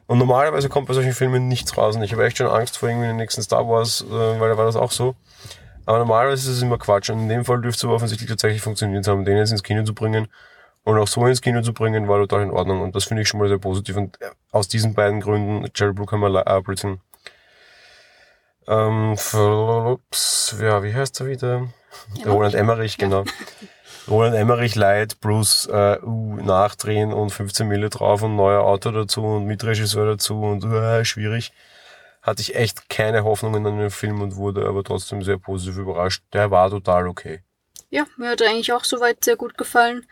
Und 0.07 0.19
normalerweise 0.19 0.69
kommt 0.69 0.87
bei 0.87 0.95
solchen 0.95 1.13
Filmen 1.13 1.49
nichts 1.49 1.77
raus. 1.77 1.97
Und 1.97 2.03
ich 2.03 2.13
habe 2.13 2.25
echt 2.25 2.39
schon 2.39 2.47
Angst 2.47 2.79
vor 2.79 2.89
irgendwie 2.89 3.09
den 3.09 3.17
nächsten 3.17 3.43
Star 3.43 3.69
Wars, 3.69 4.05
äh, 4.09 4.41
weil 4.41 4.49
da 4.49 4.57
war 4.57 4.67
das 4.67 4.77
auch 4.77 4.93
so. 4.93 5.17
Aber 5.85 5.99
normalerweise 5.99 6.51
ist 6.51 6.57
es 6.57 6.63
immer 6.63 6.79
Quatsch. 6.79 7.11
Und 7.11 7.21
in 7.21 7.29
dem 7.29 7.45
Fall 7.45 7.61
dürfte 7.61 7.81
es 7.81 7.85
aber 7.85 7.95
offensichtlich 7.95 8.29
tatsächlich 8.29 8.63
funktioniert 8.63 9.07
haben, 9.09 9.25
den 9.25 9.37
jetzt 9.37 9.51
ins 9.51 9.63
Kino 9.63 9.83
zu 9.83 9.95
bringen 9.95 10.29
und 10.85 10.99
auch 10.99 11.09
so 11.09 11.27
ins 11.27 11.43
Kino 11.43 11.63
zu 11.63 11.73
bringen, 11.73 12.07
war 12.07 12.19
total 12.19 12.43
in 12.43 12.51
Ordnung. 12.53 12.81
Und 12.81 12.95
das 12.95 13.05
finde 13.05 13.23
ich 13.23 13.29
schon 13.29 13.41
mal 13.41 13.49
sehr 13.49 13.59
positiv. 13.59 13.97
Und 13.97 14.21
äh, 14.21 14.31
aus 14.53 14.69
diesen 14.69 14.95
beiden 14.95 15.21
Gründen, 15.21 15.69
Jerry 15.75 15.93
Bruckheimer, 15.93 16.47
äh, 16.47 16.63
Britain, 16.63 17.01
ähm, 18.67 19.13
ups, 19.13 20.57
ja, 20.61 20.83
wie 20.83 20.95
heißt 20.95 21.21
er 21.21 21.27
wieder? 21.27 21.69
Der 22.25 22.33
Roland 22.33 22.55
Emmerich, 22.55 22.99
genau. 22.99 23.25
Roland 24.09 24.37
Emmerich 24.37 24.77
Light, 24.77 25.21
Bruce 25.21 25.67
äh, 25.67 25.99
uh, 26.03 26.37
nachdrehen 26.37 27.13
und 27.13 27.31
15 27.31 27.67
Mille 27.67 27.91
drauf 27.91 28.23
und 28.23 28.37
neuer 28.37 28.63
Autor 28.63 28.93
dazu 28.93 29.25
und 29.25 29.47
Mitregisseur 29.47 30.07
dazu 30.07 30.41
und 30.43 30.65
uh, 30.65 31.05
schwierig. 31.05 31.53
Hatte 32.23 32.43
ich 32.43 32.55
echt 32.55 32.89
keine 32.89 33.25
Hoffnungen 33.25 33.67
an 33.67 33.79
den 33.79 33.91
Film 33.91 34.21
und 34.21 34.37
wurde 34.37 34.67
aber 34.67 34.85
trotzdem 34.85 35.23
sehr 35.23 35.39
positiv 35.39 35.79
überrascht. 35.79 36.23
Der 36.33 36.51
war 36.51 36.71
total 36.71 37.09
okay. 37.09 37.43
Ja, 37.91 38.05
mir 38.17 38.31
hat 38.31 38.41
er 38.41 38.51
eigentlich 38.51 38.73
auch 38.73 38.85
soweit 38.85 39.25
sehr 39.25 39.37
gut 39.37 39.57
gefallen. 39.57 40.07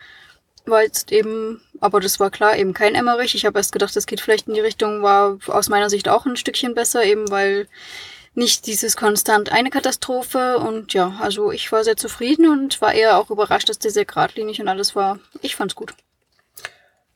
War 0.65 0.81
jetzt 0.81 1.11
eben, 1.11 1.61
aber 1.79 1.99
das 1.99 2.19
war 2.19 2.31
klar, 2.31 2.57
eben 2.57 2.73
kein 2.73 2.95
Emmerich. 2.95 3.35
Ich 3.35 3.45
habe 3.45 3.59
erst 3.59 3.71
gedacht, 3.71 3.95
das 3.95 4.07
geht 4.07 4.21
vielleicht 4.21 4.47
in 4.47 4.55
die 4.55 4.61
Richtung, 4.61 5.03
war 5.03 5.37
aus 5.47 5.69
meiner 5.69 5.89
Sicht 5.89 6.09
auch 6.09 6.25
ein 6.25 6.37
Stückchen 6.37 6.73
besser, 6.73 7.03
eben 7.03 7.29
weil 7.29 7.67
nicht 8.35 8.67
dieses 8.67 8.97
konstant 8.97 9.51
eine 9.51 9.69
Katastrophe 9.69 10.57
und 10.57 10.93
ja, 10.93 11.17
also 11.21 11.51
ich 11.51 11.71
war 11.71 11.83
sehr 11.83 11.97
zufrieden 11.97 12.49
und 12.49 12.81
war 12.81 12.93
eher 12.93 13.17
auch 13.17 13.29
überrascht, 13.29 13.69
dass 13.69 13.79
der 13.79 13.91
sehr 13.91 14.05
geradlinig 14.05 14.61
und 14.61 14.67
alles 14.67 14.95
war. 14.95 15.19
Ich 15.41 15.55
fand's 15.55 15.75
gut. 15.75 15.93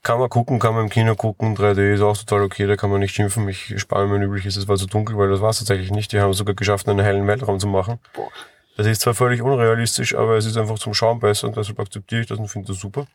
Kann 0.02 0.20
man 0.20 0.30
gucken, 0.30 0.60
kann 0.60 0.74
man 0.74 0.86
im 0.86 0.90
Kino 0.90 1.14
gucken, 1.16 1.58
3D 1.58 1.94
ist 1.94 2.02
auch 2.02 2.18
total 2.18 2.44
okay, 2.44 2.66
da 2.66 2.78
kann 2.78 2.90
man 2.90 3.02
nicht 3.02 3.14
schimpfen. 3.14 3.48
Ich 3.50 3.80
spare 3.80 4.08
mir 4.08 4.24
üblich, 4.24 4.46
es 4.46 4.68
war 4.68 4.78
zu 4.78 4.88
dunkel, 4.88 5.18
weil 5.18 5.30
das 5.30 5.42
war 5.42 5.50
es 5.50 5.60
tatsächlich 5.60 5.92
nicht. 5.92 6.14
Die 6.14 6.22
haben 6.22 6.32
sogar 6.34 6.56
geschafft, 6.56 6.88
einen 6.88 7.00
hellen 7.00 7.28
Weltraum 7.28 7.60
zu 7.60 7.68
machen. 7.68 8.00
Boah. 8.14 8.32
Das 8.78 8.88
ist 8.88 9.02
zwar 9.02 9.14
völlig 9.14 9.42
unrealistisch, 9.42 10.16
aber 10.16 10.38
es 10.38 10.46
ist 10.46 10.56
einfach 10.56 10.80
zum 10.80 10.94
Schauen 10.94 11.20
besser 11.20 11.48
und 11.48 11.58
deshalb 11.58 11.80
akzeptiere 11.80 12.22
ich 12.22 12.28
das 12.28 12.40
und 12.40 12.48
finde 12.48 12.70
das 12.70 12.80
super. 12.80 13.08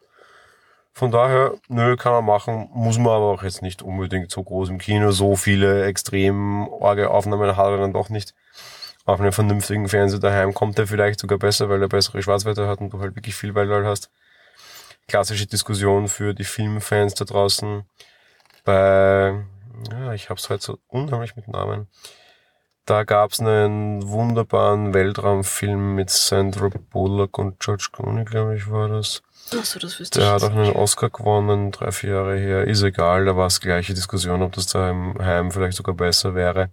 Von 0.96 1.10
daher, 1.10 1.54
nö, 1.66 1.96
kann 1.96 2.12
man 2.12 2.24
machen, 2.24 2.68
muss 2.72 2.98
man 2.98 3.08
aber 3.08 3.32
auch 3.32 3.42
jetzt 3.42 3.62
nicht 3.62 3.82
unbedingt 3.82 4.30
so 4.30 4.44
groß 4.44 4.68
im 4.68 4.78
Kino. 4.78 5.10
So 5.10 5.34
viele 5.34 5.86
extrem 5.86 6.68
orge 6.68 7.10
Aufnahmen 7.10 7.56
hat 7.56 7.66
er 7.66 7.78
dann 7.78 7.92
doch 7.92 8.10
nicht. 8.10 8.32
Auf 9.04 9.20
einem 9.20 9.32
vernünftigen 9.32 9.88
Fernseher 9.88 10.20
daheim 10.20 10.54
kommt 10.54 10.78
er 10.78 10.86
vielleicht 10.86 11.18
sogar 11.18 11.38
besser, 11.38 11.68
weil 11.68 11.82
er 11.82 11.88
bessere 11.88 12.22
Schwarzwetter 12.22 12.68
hat 12.68 12.80
und 12.80 12.90
du 12.90 13.00
halt 13.00 13.16
wirklich 13.16 13.34
viel 13.34 13.56
Weltall 13.56 13.84
hast. 13.84 14.08
Klassische 15.08 15.46
Diskussion 15.46 16.06
für 16.06 16.32
die 16.32 16.44
Filmfans 16.44 17.14
da 17.14 17.24
draußen. 17.24 17.84
Bei, 18.64 19.44
ja, 19.90 20.12
ich 20.14 20.30
hab's 20.30 20.48
halt 20.48 20.62
so 20.62 20.78
unheimlich 20.86 21.34
mit 21.34 21.48
Namen. 21.48 21.88
Da 22.86 23.04
gab's 23.04 23.40
einen 23.40 24.06
wunderbaren 24.08 24.92
Weltraumfilm 24.92 25.94
mit 25.94 26.10
Sandra 26.10 26.68
Bullock 26.90 27.38
und 27.38 27.58
George 27.60 27.88
Clooney, 27.92 28.24
glaube 28.24 28.56
ich, 28.56 28.70
war 28.70 28.88
das 28.88 29.22
Achso, 29.58 29.78
das 29.78 30.00
wüsste 30.00 30.20
Der 30.20 30.32
hat 30.32 30.42
auch 30.42 30.50
einen 30.50 30.72
Oscar 30.72 31.10
gewonnen, 31.10 31.70
drei, 31.70 31.92
vier 31.92 32.10
Jahre 32.10 32.36
her. 32.36 32.64
Ist 32.64 32.82
egal, 32.82 33.24
da 33.24 33.36
war 33.36 33.46
es 33.46 33.60
gleiche 33.60 33.94
Diskussion, 33.94 34.42
ob 34.42 34.52
das 34.52 34.66
da 34.66 34.90
im 34.90 35.18
Heim 35.18 35.50
vielleicht 35.50 35.76
sogar 35.76 35.94
besser 35.94 36.34
wäre 36.34 36.70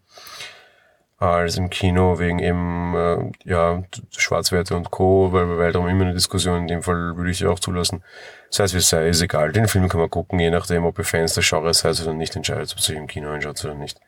als 1.21 1.55
im 1.55 1.69
Kino 1.69 2.17
wegen 2.17 2.39
eben 2.39 2.95
äh, 2.95 3.31
ja 3.45 3.83
Schwarzwerte 4.17 4.75
und 4.75 4.89
Co. 4.89 5.31
Weil 5.31 5.45
bei 5.45 5.57
Weltraum 5.59 5.87
immer 5.87 6.05
eine 6.05 6.13
Diskussion. 6.13 6.61
In 6.61 6.67
dem 6.67 6.81
Fall 6.81 7.15
würde 7.15 7.29
ich 7.29 7.37
sie 7.37 7.45
auch 7.45 7.59
zulassen. 7.59 8.03
Das 8.49 8.59
heißt, 8.59 8.73
wie 8.73 8.79
es 8.79 8.89
sei, 8.89 9.07
ist 9.07 9.21
egal. 9.21 9.51
Den 9.51 9.67
Film 9.67 9.87
kann 9.87 10.01
man 10.01 10.09
gucken, 10.09 10.39
je 10.39 10.49
nachdem, 10.49 10.83
ob 10.83 10.97
ihr 10.97 11.05
Fans 11.05 11.35
des 11.35 11.47
Genres 11.47 11.79
seid 11.79 12.01
oder 12.01 12.13
nicht, 12.13 12.35
entscheidet, 12.35 12.71
ob 12.71 12.79
ihr 12.79 12.83
sich 12.83 12.97
im 12.97 13.07
Kino 13.07 13.29
anschaut 13.29 13.63
oder 13.63 13.75
nicht. 13.75 13.99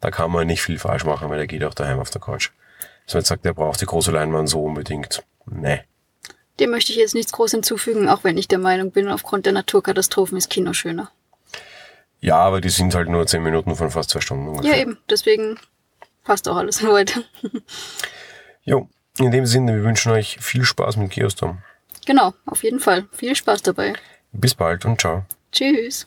Da 0.00 0.10
kann 0.10 0.30
man 0.30 0.46
nicht 0.46 0.62
viel 0.62 0.78
falsch 0.78 1.04
machen, 1.04 1.28
weil 1.30 1.38
der 1.38 1.46
geht 1.46 1.64
auch 1.64 1.74
daheim 1.74 1.98
auf 1.98 2.10
der 2.10 2.20
Couch. 2.20 2.50
So 3.06 3.18
jetzt 3.18 3.28
sagt, 3.28 3.44
der 3.44 3.54
braucht 3.54 3.80
die 3.80 3.86
große 3.86 4.10
Leinwand 4.10 4.48
so 4.48 4.62
unbedingt. 4.62 5.22
Nee. 5.46 5.82
Dem 6.58 6.70
möchte 6.70 6.92
ich 6.92 6.98
jetzt 6.98 7.14
nichts 7.14 7.32
groß 7.32 7.52
hinzufügen, 7.52 8.08
auch 8.08 8.24
wenn 8.24 8.38
ich 8.38 8.48
der 8.48 8.58
Meinung 8.58 8.90
bin, 8.90 9.08
aufgrund 9.08 9.46
der 9.46 9.52
Naturkatastrophen 9.52 10.36
ist 10.36 10.50
Kino 10.50 10.72
schöner. 10.72 11.10
Ja, 12.20 12.38
aber 12.38 12.60
die 12.60 12.70
sind 12.70 12.94
halt 12.94 13.08
nur 13.08 13.26
zehn 13.26 13.42
Minuten 13.42 13.76
von 13.76 13.90
fast 13.90 14.10
zwei 14.10 14.20
Stunden 14.20 14.48
ungefähr. 14.48 14.74
Ja, 14.74 14.80
eben. 14.80 14.98
Deswegen 15.08 15.58
passt 16.24 16.48
auch 16.48 16.56
alles 16.56 16.82
weiter. 16.82 17.22
jo, 18.64 18.88
in 19.18 19.30
dem 19.30 19.46
Sinne, 19.46 19.76
wir 19.76 19.84
wünschen 19.84 20.12
euch 20.12 20.38
viel 20.40 20.64
Spaß 20.64 20.96
mit 20.96 21.12
Geostorm. 21.12 21.62
Genau, 22.06 22.34
auf 22.46 22.62
jeden 22.62 22.80
Fall. 22.80 23.06
Viel 23.12 23.36
Spaß 23.36 23.62
dabei. 23.62 23.94
Bis 24.32 24.54
bald 24.54 24.84
und 24.84 25.00
ciao. 25.00 25.24
Tschüss. 25.52 26.06